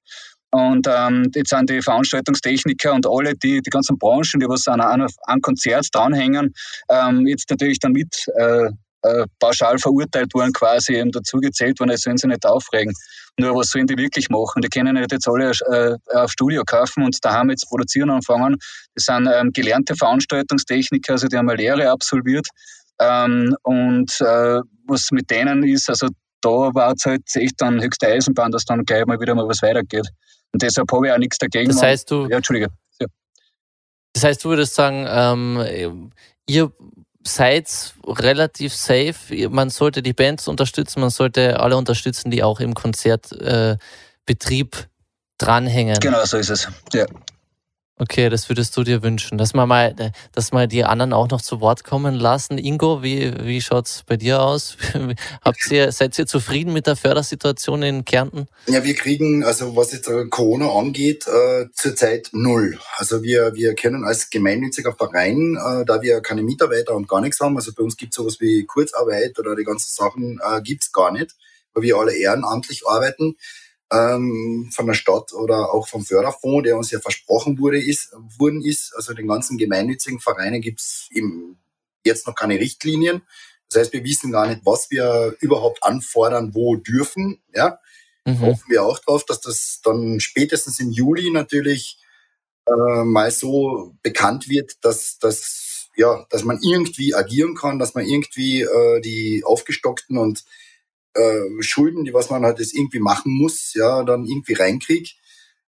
[0.51, 4.81] Und ähm, jetzt sind die Veranstaltungstechniker und alle, die, die ganzen Branchen, die was an
[4.81, 5.07] einem
[5.41, 6.53] Konzert dranhängen,
[6.89, 8.69] ähm, jetzt natürlich dann mit äh,
[9.03, 12.93] äh, pauschal verurteilt worden, quasi eben dazugezählt worden, als sollen sie nicht aufregen.
[13.37, 14.61] Nur was sollen die wirklich machen?
[14.61, 18.57] Die können nicht jetzt alle äh, auf Studio kaufen und daheim jetzt produzieren anfangen.
[18.93, 22.47] Das sind ähm, gelernte Veranstaltungstechniker, also die haben eine Lehre absolviert.
[23.01, 26.07] Ähm, und äh, was mit denen ist, also
[26.41, 29.61] da war es halt echt dann höchste Eisenbahn, dass dann gleich mal wieder mal was
[29.61, 30.07] weitergeht.
[30.53, 31.69] Und deshalb habe ich auch nichts dagegen.
[31.69, 32.27] Das heißt, du.
[32.27, 32.67] Ja, Entschuldige.
[32.99, 33.07] Ja.
[34.13, 36.11] Das heißt, du würdest sagen, ähm,
[36.47, 36.71] ihr
[37.23, 39.49] seid relativ safe.
[39.49, 44.85] Man sollte die Bands unterstützen, man sollte alle unterstützen, die auch im Konzertbetrieb äh,
[45.37, 45.99] dranhängen.
[45.99, 46.67] Genau, so ist es.
[46.93, 47.05] Ja.
[48.01, 49.95] Okay, das würdest du dir wünschen, dass man mal,
[50.31, 52.57] dass mal die anderen auch noch zu Wort kommen lassen.
[52.57, 54.75] Ingo, wie, wie es bei dir aus?
[55.45, 58.47] Habt ihr, seid ihr zufrieden mit der Fördersituation in Kärnten?
[58.65, 62.79] Ja, wir kriegen, also was jetzt Corona angeht, äh, zurzeit null.
[62.97, 67.39] Also wir, wir können als gemeinnütziger Verein, äh, da wir keine Mitarbeiter und gar nichts
[67.39, 70.91] haben, also bei uns gibt es sowas wie Kurzarbeit oder die ganzen Sachen äh, gibt's
[70.91, 71.35] gar nicht,
[71.75, 73.35] weil wir alle ehrenamtlich arbeiten
[73.91, 78.61] ähm, von der Stadt oder auch vom Förderfonds, der uns ja versprochen wurde, ist, wurden
[78.61, 78.93] ist.
[78.95, 81.59] Also den ganzen gemeinnützigen Vereinen gibt's eben
[82.05, 83.21] jetzt noch keine Richtlinien.
[83.69, 87.41] Das heißt, wir wissen gar nicht, was wir überhaupt anfordern, wo dürfen.
[87.53, 87.79] Ja,
[88.25, 88.39] mhm.
[88.41, 91.99] hoffen wir auch drauf, dass das dann spätestens im Juli natürlich
[92.67, 98.05] äh, mal so bekannt wird, dass dass ja, dass man irgendwie agieren kann, dass man
[98.05, 100.45] irgendwie äh, die aufgestockten und
[101.13, 105.15] äh, Schulden, die was man halt jetzt irgendwie machen muss, ja, dann irgendwie reinkriegt.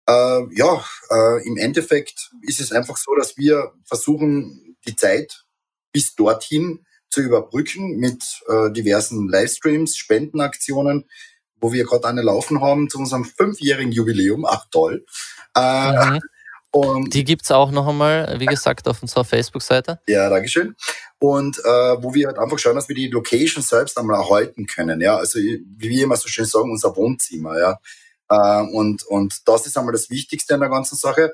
[0.08, 5.46] Äh, ja, äh, im Endeffekt ist es einfach so, dass wir versuchen, die Zeit
[5.92, 11.10] bis dorthin zu überbrücken mit äh, diversen Livestreams, Spendenaktionen,
[11.60, 14.46] wo wir gerade eine laufen haben zu unserem fünfjährigen Jubiläum.
[14.46, 15.06] Ach toll.
[15.56, 16.20] Äh, mhm.
[16.72, 20.00] Und die gibt's auch noch einmal, wie gesagt, auf unserer Facebook-Seite.
[20.08, 20.76] Ja, Dankeschön.
[21.20, 25.02] Und äh, wo wir halt einfach schauen, dass wir die Location selbst einmal erhalten können.
[25.02, 27.60] Ja, also wie wir immer so schön sagen, unser Wohnzimmer.
[27.60, 27.80] Ja,
[28.30, 31.34] äh, und und das ist einmal das Wichtigste an der ganzen Sache,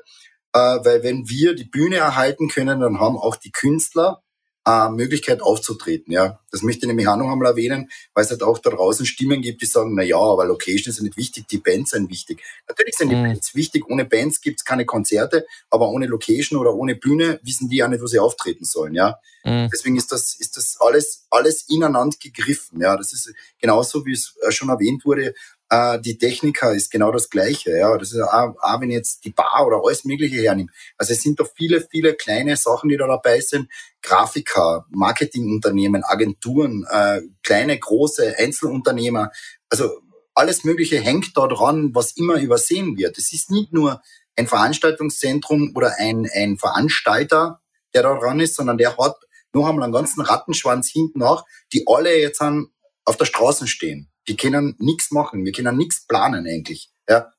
[0.52, 4.22] äh, weil wenn wir die Bühne erhalten können, dann haben auch die Künstler
[4.68, 6.12] äh, Möglichkeit aufzutreten.
[6.12, 9.06] Ja, das möchte ich nämlich auch noch einmal erwähnen, weil es halt auch da draußen
[9.06, 12.10] Stimmen gibt, die sagen, na ja, aber Location ist ja nicht wichtig, die Bands sind
[12.10, 12.42] wichtig.
[12.68, 13.24] Natürlich sind die mhm.
[13.24, 13.88] Bands wichtig.
[13.88, 17.88] Ohne Bands gibt es keine Konzerte, aber ohne Location oder ohne Bühne wissen die auch
[17.88, 18.94] nicht, wo sie auftreten sollen.
[18.94, 19.68] Ja, mhm.
[19.72, 22.80] deswegen ist das ist das alles alles ineinander gegriffen.
[22.80, 25.34] Ja, das ist genauso wie es äh, schon erwähnt wurde.
[25.70, 27.76] Äh, die Techniker ist genau das Gleiche.
[27.76, 30.70] Ja, das ist auch, auch wenn ich jetzt die Bar oder alles Mögliche hernehme.
[30.96, 33.70] Also es sind doch viele, viele kleine Sachen, die da dabei sind.
[34.02, 39.30] Grafiker, Marketingunternehmen, Agenturen, äh, kleine, große Einzelunternehmer.
[39.68, 39.90] Also
[40.34, 43.18] alles Mögliche hängt da dran, was immer übersehen wird.
[43.18, 44.00] Es ist nicht nur
[44.36, 47.60] ein Veranstaltungszentrum oder ein, ein Veranstalter,
[47.92, 49.16] der da dran ist, sondern der hat
[49.52, 52.68] noch einmal einen ganzen Rattenschwanz hinten nach, die alle jetzt an,
[53.04, 54.10] auf der Straße stehen.
[54.28, 56.90] Die können nichts machen, wir können nichts planen eigentlich.
[57.08, 57.32] Ja?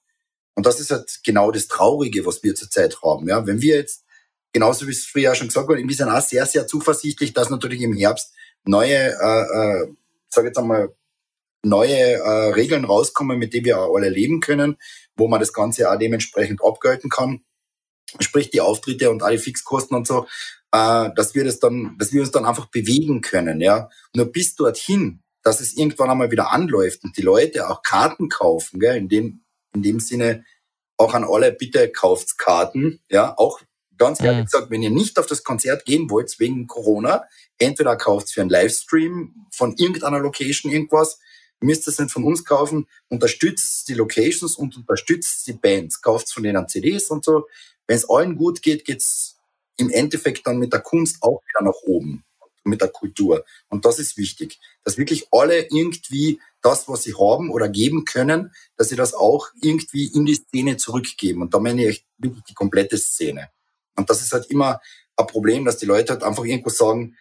[0.56, 3.30] Und das ist halt genau das Traurige, was wir zurzeit haben.
[3.30, 3.46] Ja?
[3.46, 4.04] Wenn wir jetzt,
[4.52, 7.82] genauso wie es früher schon gesagt wurde, wir sind auch sehr, sehr zuversichtlich, dass natürlich
[7.82, 8.34] im Herbst
[8.66, 9.88] neue, äh, äh,
[10.28, 10.94] sag jetzt einmal,
[11.64, 14.78] neue äh, Regeln rauskommen, mit denen wir auch alle leben können,
[15.16, 17.42] wo man das Ganze auch dementsprechend abgelten kann.
[18.20, 20.26] Sprich die Auftritte und alle Fixkosten und so,
[20.72, 23.62] äh, dass wir das dann, dass wir uns dann einfach bewegen können.
[23.62, 28.30] Ja, nur bis dorthin dass es irgendwann einmal wieder anläuft und die Leute auch Karten
[28.30, 28.98] kaufen, gell?
[28.98, 29.42] in dem
[29.74, 30.46] in dem Sinne
[30.98, 33.62] auch an alle bitte kauft Karten, ja, auch
[33.98, 34.46] ganz ehrlich mhm.
[34.46, 37.26] gesagt, wenn ihr nicht auf das Konzert gehen wollt wegen Corona,
[37.58, 41.20] entweder kauft für einen Livestream von irgendeiner Location irgendwas,
[41.62, 46.44] müsst es nicht von uns kaufen, unterstützt die Locations und unterstützt die Bands, kauft von
[46.44, 47.48] denen CDs und so.
[47.88, 49.38] Wenn es allen gut geht, geht's
[49.78, 52.24] im Endeffekt dann mit der Kunst auch wieder nach oben
[52.64, 53.46] mit der Kultur.
[53.70, 58.54] Und das ist wichtig, dass wirklich alle irgendwie das, was sie haben oder geben können,
[58.76, 61.42] dass sie das auch irgendwie in die Szene zurückgeben.
[61.42, 63.50] Und da meine ich wirklich die komplette Szene.
[63.96, 64.82] Und das ist halt immer
[65.16, 67.16] ein Problem, dass die Leute halt einfach irgendwo sagen,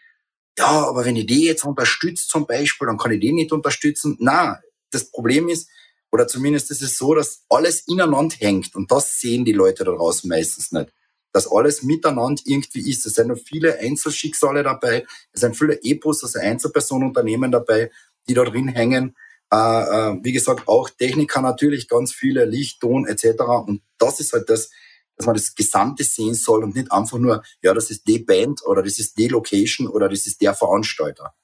[0.59, 4.17] ja, aber wenn ich die jetzt unterstütze zum Beispiel, dann kann ich die nicht unterstützen.
[4.19, 4.61] Na,
[4.91, 5.69] das Problem ist,
[6.11, 9.93] oder zumindest ist es so, dass alles ineinander hängt und das sehen die Leute da
[9.93, 10.93] draußen meistens nicht.
[11.39, 13.07] Dass alles miteinander irgendwie ist.
[13.07, 17.93] Es sind noch viele Einzelschicksale dabei, es sind viele Epos, also Einzelpersonenunternehmen dabei,
[18.29, 19.15] die da drin hängen.
[19.53, 23.41] Äh, äh, wie gesagt, auch Techniker natürlich, ganz viele, Licht, Ton etc.
[23.69, 24.71] Und das ist halt das,
[25.17, 28.67] dass man das Gesamte sehen soll und nicht einfach nur, ja, das ist die Band
[28.67, 31.35] oder das ist die Location oder das ist der Veranstalter.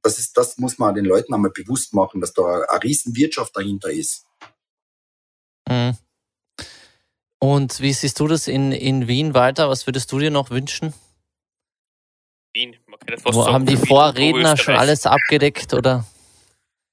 [0.00, 3.54] Das ist, das muss man den Leuten einmal bewusst machen, dass da eine riesen Wirtschaft
[3.54, 4.24] dahinter ist.
[5.68, 5.98] Mhm.
[7.44, 9.68] Und wie siehst du das in, in Wien weiter?
[9.68, 10.94] Was würdest du dir noch wünschen?
[12.54, 16.06] Wien, man kann das Wo, haben die Vorredner schon alles abgedeckt oder?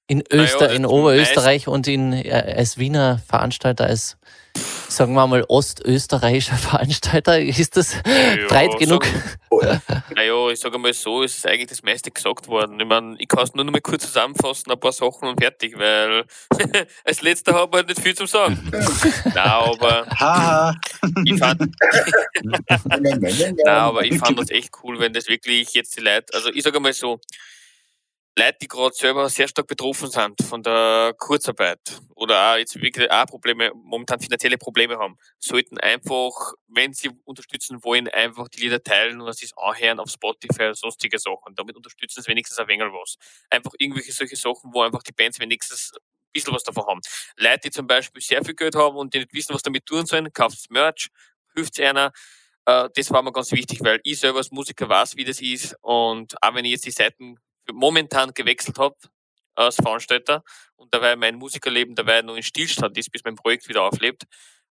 [0.07, 4.17] In, Öster, naja, in Oberösterreich und in, äh, als Wiener Veranstalter, als
[4.91, 7.39] sagen wir mal, ostösterreichischer Veranstalter.
[7.39, 9.05] Ist das ja, breit genug?
[10.15, 12.79] naja, ich sage mal so, ist eigentlich das meiste gesagt worden.
[12.79, 15.77] Ich meine, ich kann es nur noch mal kurz zusammenfassen, ein paar Sachen und fertig,
[15.77, 16.25] weil
[17.05, 18.59] als letzter habe ich halt nicht viel zu sagen.
[19.25, 20.75] Nein, aber
[21.25, 21.61] ich fand,
[22.43, 26.63] Nein, aber ich fand das echt cool, wenn das wirklich jetzt die Leute, also ich
[26.63, 27.19] sage mal so,
[28.37, 31.79] Leute, die gerade selber sehr stark betroffen sind von der Kurzarbeit
[32.15, 37.83] oder auch jetzt wirklich auch Probleme, momentan finanzielle Probleme haben, sollten einfach, wenn sie unterstützen
[37.83, 41.55] wollen, einfach die Lieder teilen und sich anhören auf Spotify und sonstige Sachen.
[41.55, 43.17] Damit unterstützen sie wenigstens ein wenig was.
[43.49, 47.01] Einfach irgendwelche solche Sachen, wo einfach die Bands wenigstens ein bisschen was davon haben.
[47.35, 50.05] Leute, die zum Beispiel sehr viel Geld haben und die nicht wissen, was damit tun
[50.05, 51.09] sollen, kauft Merch,
[51.53, 52.13] hilft einer.
[52.65, 55.75] Äh, das war mir ganz wichtig, weil ich selber als Musiker weiß, wie das ist
[55.81, 57.35] und auch wenn ich jetzt die Seiten
[57.73, 58.95] momentan gewechselt habe
[59.55, 60.43] als Veranstalter.
[60.75, 64.23] Und dabei mein Musikerleben dabei noch in Stillstand ist, bis mein Projekt wieder auflebt.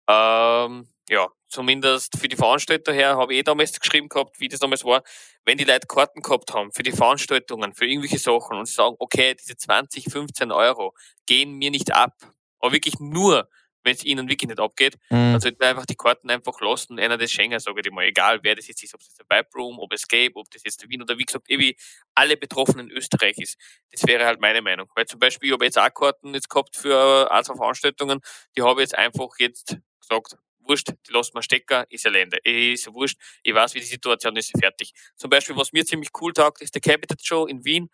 [0.08, 4.60] Ähm, ja, zumindest für die Veranstalter her habe ich eh damals geschrieben gehabt, wie das
[4.60, 5.02] damals war,
[5.44, 9.34] wenn die Leute Karten gehabt haben für die Veranstaltungen, für irgendwelche Sachen und sagen, okay,
[9.34, 10.94] diese 20, 15 Euro
[11.26, 12.14] gehen mir nicht ab,
[12.60, 13.48] aber wirklich nur
[13.86, 15.32] wenn es ihnen wirklich nicht abgeht, mhm.
[15.32, 18.40] dann sollten wir einfach die Karten einfach lassen, einer des Schengen, sage ich mal, egal
[18.42, 20.90] wer das jetzt ist, ob es der Vibe Room, ob Escape, ob das jetzt der
[20.90, 21.76] Wien oder wie gesagt, eh wie
[22.14, 23.56] alle Betroffenen in Österreich ist.
[23.92, 24.90] Das wäre halt meine Meinung.
[24.94, 28.20] Weil zum Beispiel, ich habe jetzt auch Karten jetzt gehabt für ein, zwei Veranstaltungen,
[28.56, 32.38] die habe ich jetzt einfach jetzt gesagt, wurscht, die lassen wir stecken, ist ja Länder,
[32.44, 34.92] ist ja wurscht, ich weiß, wie die Situation ist, fertig.
[35.14, 37.84] Zum Beispiel, was mir ziemlich cool taugt, ist der Capital Show in Wien.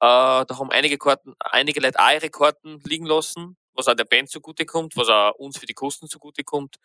[0.00, 4.04] Äh, da haben einige Karten, einige Leute auch ihre Karten liegen lassen was auch der
[4.04, 6.76] Band zugutekommt, was auch uns für die Kosten zugutekommt.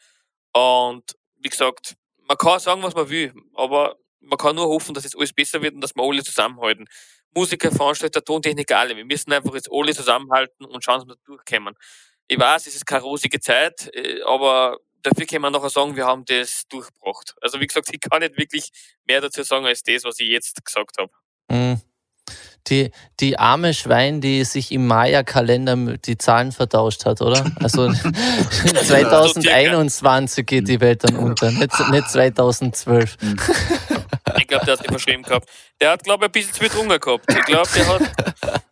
[0.54, 1.04] Und
[1.38, 1.96] wie gesagt,
[2.28, 5.62] man kann sagen, was man will, aber man kann nur hoffen, dass jetzt alles besser
[5.62, 6.88] wird und dass wir alle zusammenhalten.
[7.34, 8.96] Musiker, Veranstalter, Tontechniker, alle.
[8.96, 11.76] Wir müssen einfach jetzt alle zusammenhalten und schauen, dass wir durchkommen.
[12.28, 16.06] Ich weiß, es ist keine rosige Zeit, äh, aber dafür kann man nachher sagen, wir
[16.06, 17.36] haben das durchgebracht.
[17.42, 18.70] Also wie gesagt, ich kann nicht wirklich
[19.06, 21.12] mehr dazu sagen als das, was ich jetzt gesagt habe.
[21.50, 21.82] Mhm
[22.68, 27.46] die, die arme Schwein, die sich im Maya-Kalender die Zahlen vertauscht hat, oder?
[27.62, 27.92] Also
[28.86, 33.18] 2021 geht die Welt dann unter, nicht, nicht 2012.
[34.38, 35.50] Ich glaube, der hat sich verschrieben gehabt.
[35.80, 37.26] Der hat, glaube ich, ein bisschen zu viel Hunger gehabt.
[37.30, 38.02] Ich glaube, der hat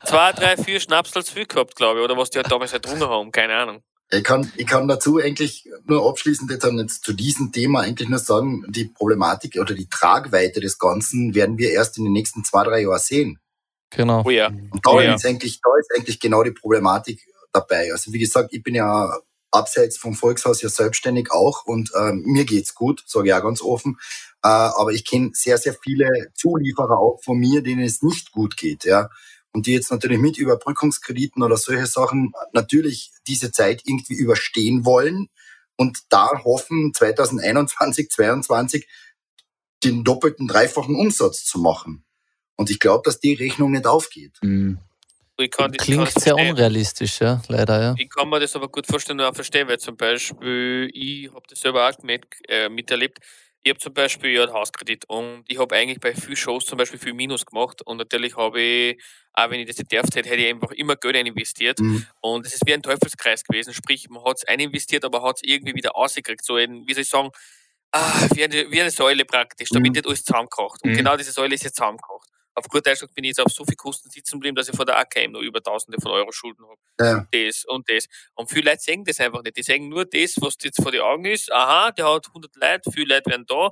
[0.05, 2.05] zwei, drei, vier Schnapsel zu viel gehabt, glaube ich.
[2.05, 3.81] Oder was die halt damals halt Hunger haben, keine Ahnung.
[4.11, 8.17] Ich kann, ich kann dazu eigentlich nur abschließend jetzt, jetzt zu diesem Thema eigentlich nur
[8.17, 12.63] sagen, die Problematik oder die Tragweite des Ganzen werden wir erst in den nächsten zwei,
[12.63, 13.39] drei Jahren sehen.
[13.91, 14.23] Genau.
[14.25, 14.47] Oh ja.
[14.47, 15.15] Und da, oh ja.
[15.15, 17.91] ist eigentlich, da ist eigentlich genau die Problematik dabei.
[17.91, 19.11] Also wie gesagt, ich bin ja
[19.51, 23.61] abseits vom Volkshaus ja selbstständig auch und äh, mir geht's gut, sage ich auch ganz
[23.61, 23.97] offen.
[24.43, 28.57] Äh, aber ich kenne sehr, sehr viele Zulieferer auch von mir, denen es nicht gut
[28.57, 29.09] geht, ja.
[29.51, 35.29] Und die jetzt natürlich mit Überbrückungskrediten oder solche Sachen natürlich diese Zeit irgendwie überstehen wollen
[35.75, 38.87] und da hoffen, 2021, 2022
[39.83, 42.03] den doppelten, dreifachen Umsatz zu machen.
[42.59, 44.33] Und ich glaube, dass die Rechnung nicht aufgeht.
[44.41, 44.79] Mhm.
[45.51, 47.95] Kann, Klingt sehr unrealistisch, ja, leider, ja.
[47.97, 51.43] Ich kann mir das aber gut vorstellen und auch verstehen, weil zum Beispiel, ich habe
[51.47, 53.19] das selber auch mit, äh, miterlebt.
[53.63, 56.77] Ich habe zum Beispiel ja einen Hauskredit und ich habe eigentlich bei vielen Shows zum
[56.77, 59.01] Beispiel viel Minus gemacht und natürlich habe ich,
[59.31, 62.05] auch wenn ich das nicht darf, hätte ich einfach immer Geld investiert mhm.
[62.19, 65.43] und es ist wie ein Teufelskreis gewesen, sprich, man hat es eininvestiert, aber hat es
[65.43, 67.29] irgendwie wieder ausgekriegt, so ein, wie soll ich sagen,
[67.93, 69.93] ah, wie, eine, wie eine Säule praktisch, damit mhm.
[69.93, 70.97] nicht alles zusammenkocht und mhm.
[70.97, 72.28] genau diese Säule ist jetzt zusammengekocht
[72.59, 74.85] auf gut Deutsch bin ich jetzt auf so viel Kosten sitzen geblieben, dass ich vor
[74.85, 76.79] der AKM noch über Tausende von Euro Schulden habe.
[76.99, 77.27] Ja.
[77.31, 78.07] Das und das.
[78.35, 79.57] Und viele Leute sehen das einfach nicht.
[79.57, 81.51] Die sehen nur das, was jetzt vor den Augen ist.
[81.51, 83.69] Aha, der hat 100 Leute, viele Leute werden da.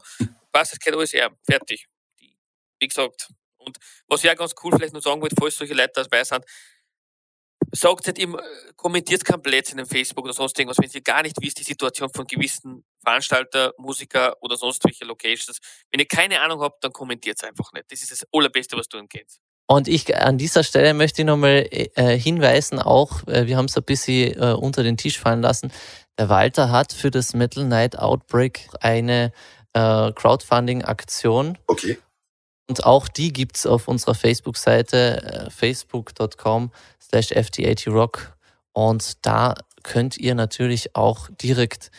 [0.52, 1.32] Passt, das geht alles her.
[1.46, 1.88] Fertig.
[2.80, 3.30] Wie gesagt.
[3.58, 3.78] Und
[4.08, 6.46] was ich auch ganz cool vielleicht noch sagen wollte, falls solche Leute dabei sind,
[7.72, 8.42] sagt nicht immer,
[8.76, 12.10] kommentiert kein Blödsinn in Facebook oder sonst irgendwas, wenn ihr gar nicht wisst, die Situation
[12.14, 15.60] von gewissen Veranstalter, Musiker oder sonst welche Locations.
[15.92, 17.92] Wenn ihr keine Ahnung habt, dann kommentiert es einfach nicht.
[17.92, 19.40] Das ist das Allerbeste, was du tun kannst.
[19.70, 23.76] Und ich an dieser Stelle möchte ich nochmal äh, hinweisen, auch, äh, wir haben es
[23.76, 25.74] ein bisschen äh, unter den Tisch fallen lassen.
[26.18, 29.34] Der Walter hat für das Metal Night Outbreak eine
[29.74, 31.58] äh, Crowdfunding-Aktion.
[31.68, 31.98] Okay.
[32.70, 36.72] Und auch die gibt es auf unserer Facebook-Seite äh, facebook.com
[37.08, 38.34] slash ft80rock.
[38.74, 41.92] Und da könnt ihr natürlich auch direkt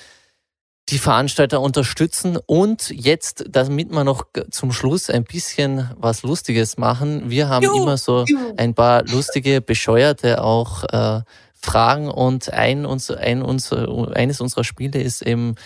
[0.90, 7.28] die Veranstalter unterstützen und jetzt, damit wir noch zum Schluss ein bisschen was Lustiges machen,
[7.28, 7.82] wir haben Juhu.
[7.82, 8.24] immer so
[8.56, 11.20] ein paar lustige, bescheuerte auch äh,
[11.60, 15.56] Fragen und ein, unser, ein, unser, eines unserer Spiele ist eben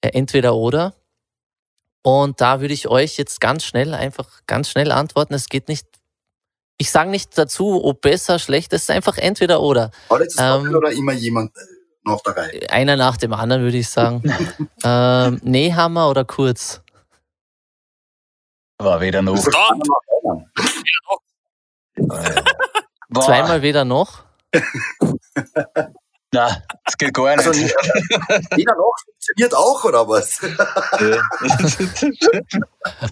[0.00, 0.94] äh, entweder oder.
[2.02, 5.34] Und da würde ich euch jetzt ganz schnell, einfach ganz schnell antworten.
[5.34, 5.86] Es geht nicht,
[6.78, 9.90] ich sage nicht dazu, ob besser, schlecht, es ist einfach entweder oder.
[10.08, 11.52] Alles ähm, oder immer jemand
[12.04, 12.68] noch dabei?
[12.70, 14.22] Einer nach dem anderen, würde ich sagen.
[14.84, 16.82] ähm, Nehammer oder Kurz?
[18.78, 19.38] War weder noch.
[23.14, 24.24] Zweimal weder noch?
[26.34, 27.46] Na, das geht gar nicht.
[27.46, 30.40] Also, weder noch funktioniert auch, oder was?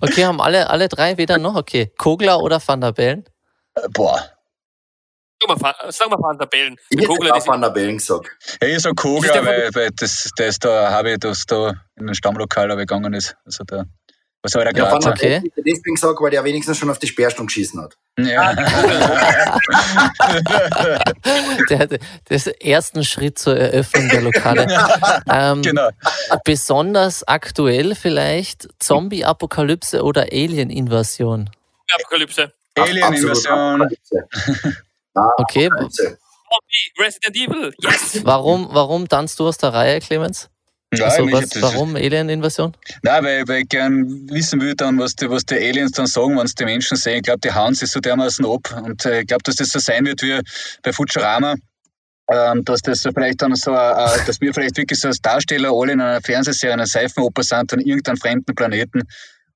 [0.01, 1.55] okay, haben alle, alle drei weder noch?
[1.55, 1.93] Okay.
[1.99, 3.27] Kogler oder Van der Bellen?
[3.93, 4.31] Boah.
[5.89, 6.77] Sag mal Van der Bellen.
[6.91, 8.29] Ich hätte Kogler, auch Van der Bellen gesagt.
[8.61, 12.15] Ja, ich sag Kogler, weil, weil das, das da habe ich, das da in ein
[12.15, 13.35] Stammlokal gegangen ist.
[13.47, 13.87] Also da
[14.43, 15.11] was soll der ja, Grazer?
[15.11, 15.43] Okay.
[15.45, 17.95] Ich deswegen gesagt, weil der wenigstens schon auf die Sperrstunde geschissen hat.
[18.19, 18.55] Ja.
[21.69, 21.99] der hatte
[22.31, 24.67] den ersten Schritt zur Eröffnung der Lokale.
[25.31, 25.91] ähm, genau.
[26.45, 31.51] Besonders aktuell vielleicht Zombie-Apokalypse oder Alien-Invasion?
[31.95, 32.55] Apokalypse.
[32.77, 33.83] Alien-Invasion.
[35.39, 35.69] okay.
[36.51, 38.21] Zombie, Resident Evil, yes!
[38.25, 40.49] Warum, warum tanzt du aus der Reihe, Clemens?
[40.93, 42.77] Ja, also was, warum Alien-Invasion?
[43.03, 46.37] Nein, weil, weil ich gern wissen will, dann, was, die, was die Aliens dann sagen,
[46.37, 47.19] wenn sie die Menschen sehen.
[47.19, 48.83] Ich glaube, die hauen sich so dermaßen ab.
[48.83, 50.41] Und äh, ich glaube, dass das so sein wird wie
[50.83, 51.55] bei Futurama.
[52.33, 55.71] Ähm, dass das so vielleicht dann so, äh, dass wir vielleicht wirklich so als Darsteller
[55.73, 59.03] alle in einer Fernsehserie, einer Seifenoper sind, an irgendeinem fremden Planeten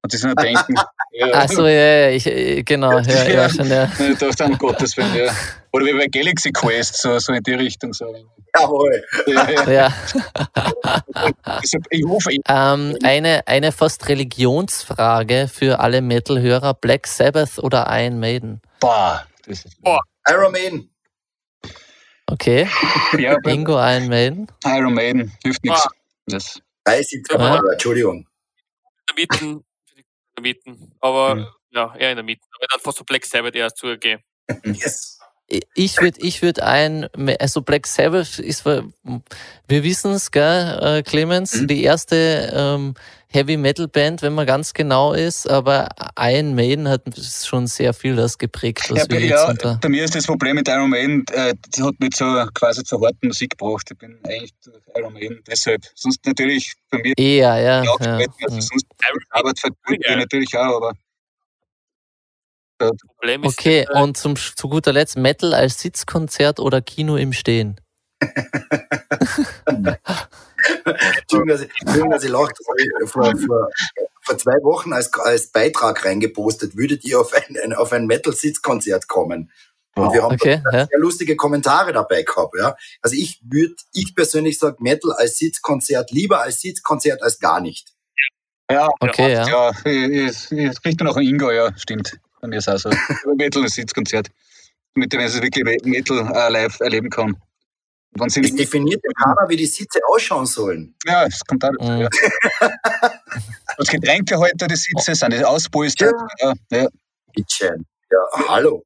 [0.04, 0.74] und die sind denken.
[1.12, 3.90] ja, Ach so, ja, ja, ich, äh, genau, ja, ja, schon, ja.
[3.98, 5.32] Ich dachte, um Gottes Willen, ja.
[5.72, 7.94] Oder wie bei Galaxy Quest, so, so in die Richtung.
[7.94, 8.14] So.
[8.54, 9.02] Jawohl.
[9.26, 9.70] Ja.
[9.70, 9.94] ja.
[11.90, 18.20] ich hoffe, ich ähm, eine, eine fast Religionsfrage für alle Metal-Hörer: Black Sabbath oder Iron
[18.20, 18.60] Maiden?
[18.80, 19.80] Boah, das ist.
[19.80, 20.90] Boah, Iron Maiden.
[22.26, 22.68] Okay.
[23.18, 24.48] Ja, Ingo Iron Maiden.
[24.66, 25.88] Iron Maiden, hilft nichts.
[26.26, 26.60] Das.
[26.86, 27.60] Ja.
[27.72, 28.26] Entschuldigung.
[29.16, 29.60] Mitte,
[30.36, 30.76] der Mitte.
[31.00, 31.46] Aber mhm.
[31.70, 32.46] ja, eher in der Mitte.
[32.56, 34.20] Aber dann fast so Black Sabbath erst zugehen.
[34.64, 35.18] Yes
[35.74, 38.84] ich würde ich würd ein, also Black Sabbath ist, wir
[39.68, 41.66] wissen es, gell, äh, Clemens, mhm.
[41.68, 42.94] die erste ähm,
[43.28, 47.02] Heavy Metal Band, wenn man ganz genau ist, aber Iron Maiden hat
[47.44, 50.26] schon sehr viel das geprägt, was ja, wir ja, jetzt ja, Bei mir ist das
[50.26, 52.24] Problem mit Iron Maiden, äh, die hat mich so
[52.54, 53.88] quasi zur harten Musik gebracht.
[53.90, 54.52] Ich bin eigentlich
[54.96, 55.82] Iron Maiden, deshalb.
[55.96, 57.12] Sonst natürlich bei mir.
[57.16, 57.82] Eher, ja.
[57.82, 58.26] ja, ja.
[58.44, 58.86] Also sonst
[59.30, 60.92] Arbeit vertut natürlich auch, aber
[62.78, 67.32] Problem ist, okay, äh, und zum, zu guter Letzt Metal als Sitzkonzert oder Kino im
[67.32, 67.80] Stehen?
[71.20, 72.52] Entschuldigung, dass ich, Entschuldigung, dass ich lache.
[73.06, 73.68] Vor, vor,
[74.22, 79.50] vor, zwei Wochen als, als Beitrag reingepostet, würdet ihr auf ein, auf ein Metal-Sitzkonzert kommen?
[79.96, 80.86] Und wir haben okay, ja.
[80.86, 82.54] sehr lustige Kommentare dabei gehabt.
[82.58, 82.76] Ja?
[83.00, 87.92] Also ich würde, ich persönlich sage Metal als Sitzkonzert lieber als Sitzkonzert als gar nicht.
[88.70, 89.46] Ja, okay, ja.
[89.46, 89.70] ja.
[89.84, 92.18] Ich, ich kriege noch ein Ingo, ja, stimmt.
[92.44, 92.90] Bei mir ist auch so.
[93.36, 94.28] Metal-Sitzkonzert,
[94.96, 97.34] mit dem ich wirklich Metal äh, live erleben kann.
[98.22, 100.94] Es definiert ja keiner, wie die Sitze ausschauen sollen.
[101.06, 101.90] Ja, es kommt auch dazu.
[101.90, 102.00] Mhm.
[102.02, 102.08] Ja.
[103.78, 106.12] Als Getränkehalter die Sitze sind die ausbolstert.
[106.38, 106.52] Ja.
[106.70, 106.86] Ja,
[107.34, 107.70] ja.
[108.10, 108.84] ja, hallo.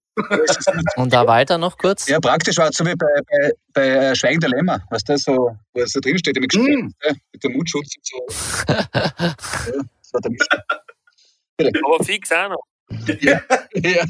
[0.95, 2.07] Und da weiter noch kurz?
[2.07, 5.19] Ja, praktisch war es so wie bei, bei, bei äh, Schweigen der Lämmer, was da
[5.19, 6.91] so, was da drin steht Gespräch, mm.
[7.05, 8.19] ja, mit dem Mundschutz und so.
[8.73, 10.21] ja, das war
[11.61, 12.63] der Aber fix auch noch.
[13.21, 13.41] Ja.
[13.75, 14.05] ja.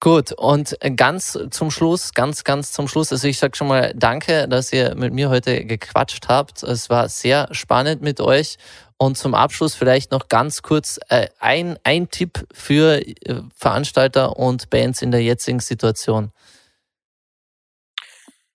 [0.00, 4.46] Gut, und ganz zum Schluss, ganz, ganz zum Schluss, also ich sage schon mal danke,
[4.46, 6.62] dass ihr mit mir heute gequatscht habt.
[6.62, 8.58] Es war sehr spannend mit euch.
[9.00, 14.70] Und zum Abschluss vielleicht noch ganz kurz äh, ein, ein Tipp für äh, Veranstalter und
[14.70, 16.32] Bands in der jetzigen Situation.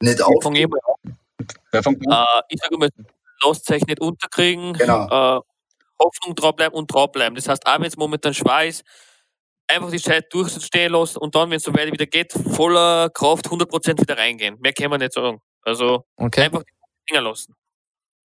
[0.01, 0.45] Nicht auf.
[0.45, 0.67] Äh,
[2.49, 2.89] ich sage immer,
[3.45, 4.73] lasst euch nicht unterkriegen.
[4.73, 5.37] Genau.
[5.37, 5.41] Äh,
[5.99, 7.35] Hoffnung dranbleiben und dranbleiben.
[7.35, 8.83] Das heißt, auch wenn es momentan schwer ist,
[9.73, 13.47] einfach die Zeit durchstehen lassen und dann, wenn es so weit wieder geht, voller Kraft
[13.47, 14.57] 100% wieder reingehen.
[14.59, 15.39] Mehr kann man nicht sagen.
[15.61, 16.43] Also okay.
[16.43, 16.73] einfach die
[17.09, 17.55] Finger lassen.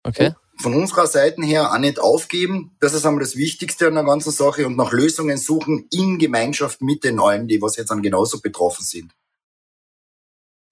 [0.03, 0.33] Okay.
[0.59, 2.75] Von unserer Seite her auch nicht aufgeben.
[2.79, 6.81] Das ist einmal das Wichtigste an der ganzen Sache und nach Lösungen suchen in Gemeinschaft
[6.81, 9.13] mit den Neuen, die was jetzt dann genauso betroffen sind.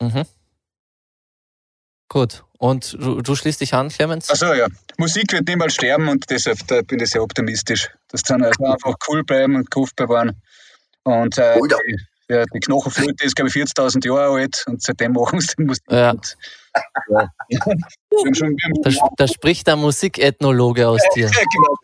[0.01, 0.25] Mhm.
[2.09, 2.43] Gut.
[2.57, 4.29] Und du, du schließt dich an, Clemens?
[4.29, 4.67] Achso, ja.
[4.97, 7.89] Musik wird niemals sterben und deshalb da bin ich sehr optimistisch.
[8.09, 10.41] Das dann also einfach cool bleiben und Kraft bewahren.
[11.03, 11.77] Und äh, oh, ja.
[11.87, 15.63] die, ja, die Knochenflöte ist, glaube ich, 40.000 Jahre alt und seitdem machen sie die
[15.63, 15.83] Musik.
[15.89, 16.11] Ja.
[16.11, 16.37] Und,
[17.09, 17.29] ja.
[18.83, 21.27] da, da, spricht der Musikethnologe aus dir.
[21.27, 21.77] Ja, genau.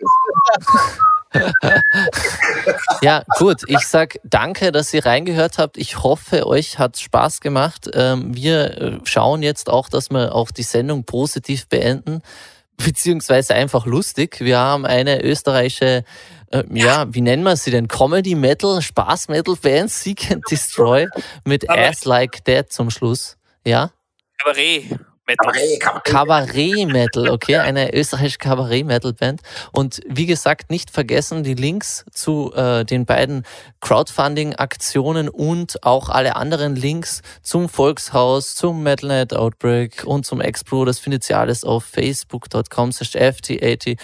[3.02, 3.62] ja, gut.
[3.68, 5.78] Ich sag danke, dass ihr reingehört habt.
[5.78, 7.90] Ich hoffe, euch hat Spaß gemacht.
[7.94, 12.22] Ähm, wir äh, schauen jetzt auch, dass wir auch die Sendung positiv beenden,
[12.78, 14.40] beziehungsweise einfach lustig.
[14.40, 16.03] Wir haben eine österreichische,
[16.52, 17.88] äh, ja, wie nennen wir sie denn?
[17.88, 21.08] Comedy Metal, Spaß Metal Band, Seek and Destroy
[21.45, 23.38] mit Ass Like That zum Schluss.
[23.66, 23.91] Ja?
[25.38, 25.80] Kabarett.
[25.80, 26.02] Metal.
[26.03, 29.41] Kabarett-Metal, okay, eine österreichische Kabarett-Metal-Band.
[29.72, 33.44] Und wie gesagt, nicht vergessen, die Links zu äh, den beiden
[33.80, 40.99] Crowdfunding-Aktionen und auch alle anderen Links zum Volkshaus, zum Metalnet Outbreak und zum Expro, das
[40.99, 43.98] findet ihr alles auf facebook.com ft80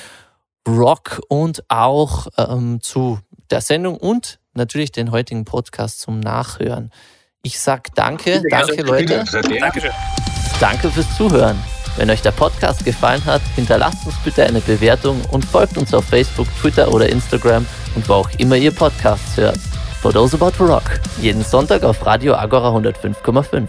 [0.67, 6.91] rock und auch ähm, zu der Sendung und natürlich den heutigen Podcast zum Nachhören.
[7.43, 9.23] Ich sag danke, danke Leute.
[9.59, 9.91] Dankeschön.
[10.59, 11.55] Danke fürs Zuhören.
[11.97, 16.05] Wenn euch der Podcast gefallen hat, hinterlasst uns bitte eine Bewertung und folgt uns auf
[16.05, 17.65] Facebook, Twitter oder Instagram
[17.95, 19.59] und wo auch immer ihr Podcasts hört.
[20.01, 20.99] For Those About Rock.
[21.21, 23.67] Jeden Sonntag auf Radio Agora 105,5.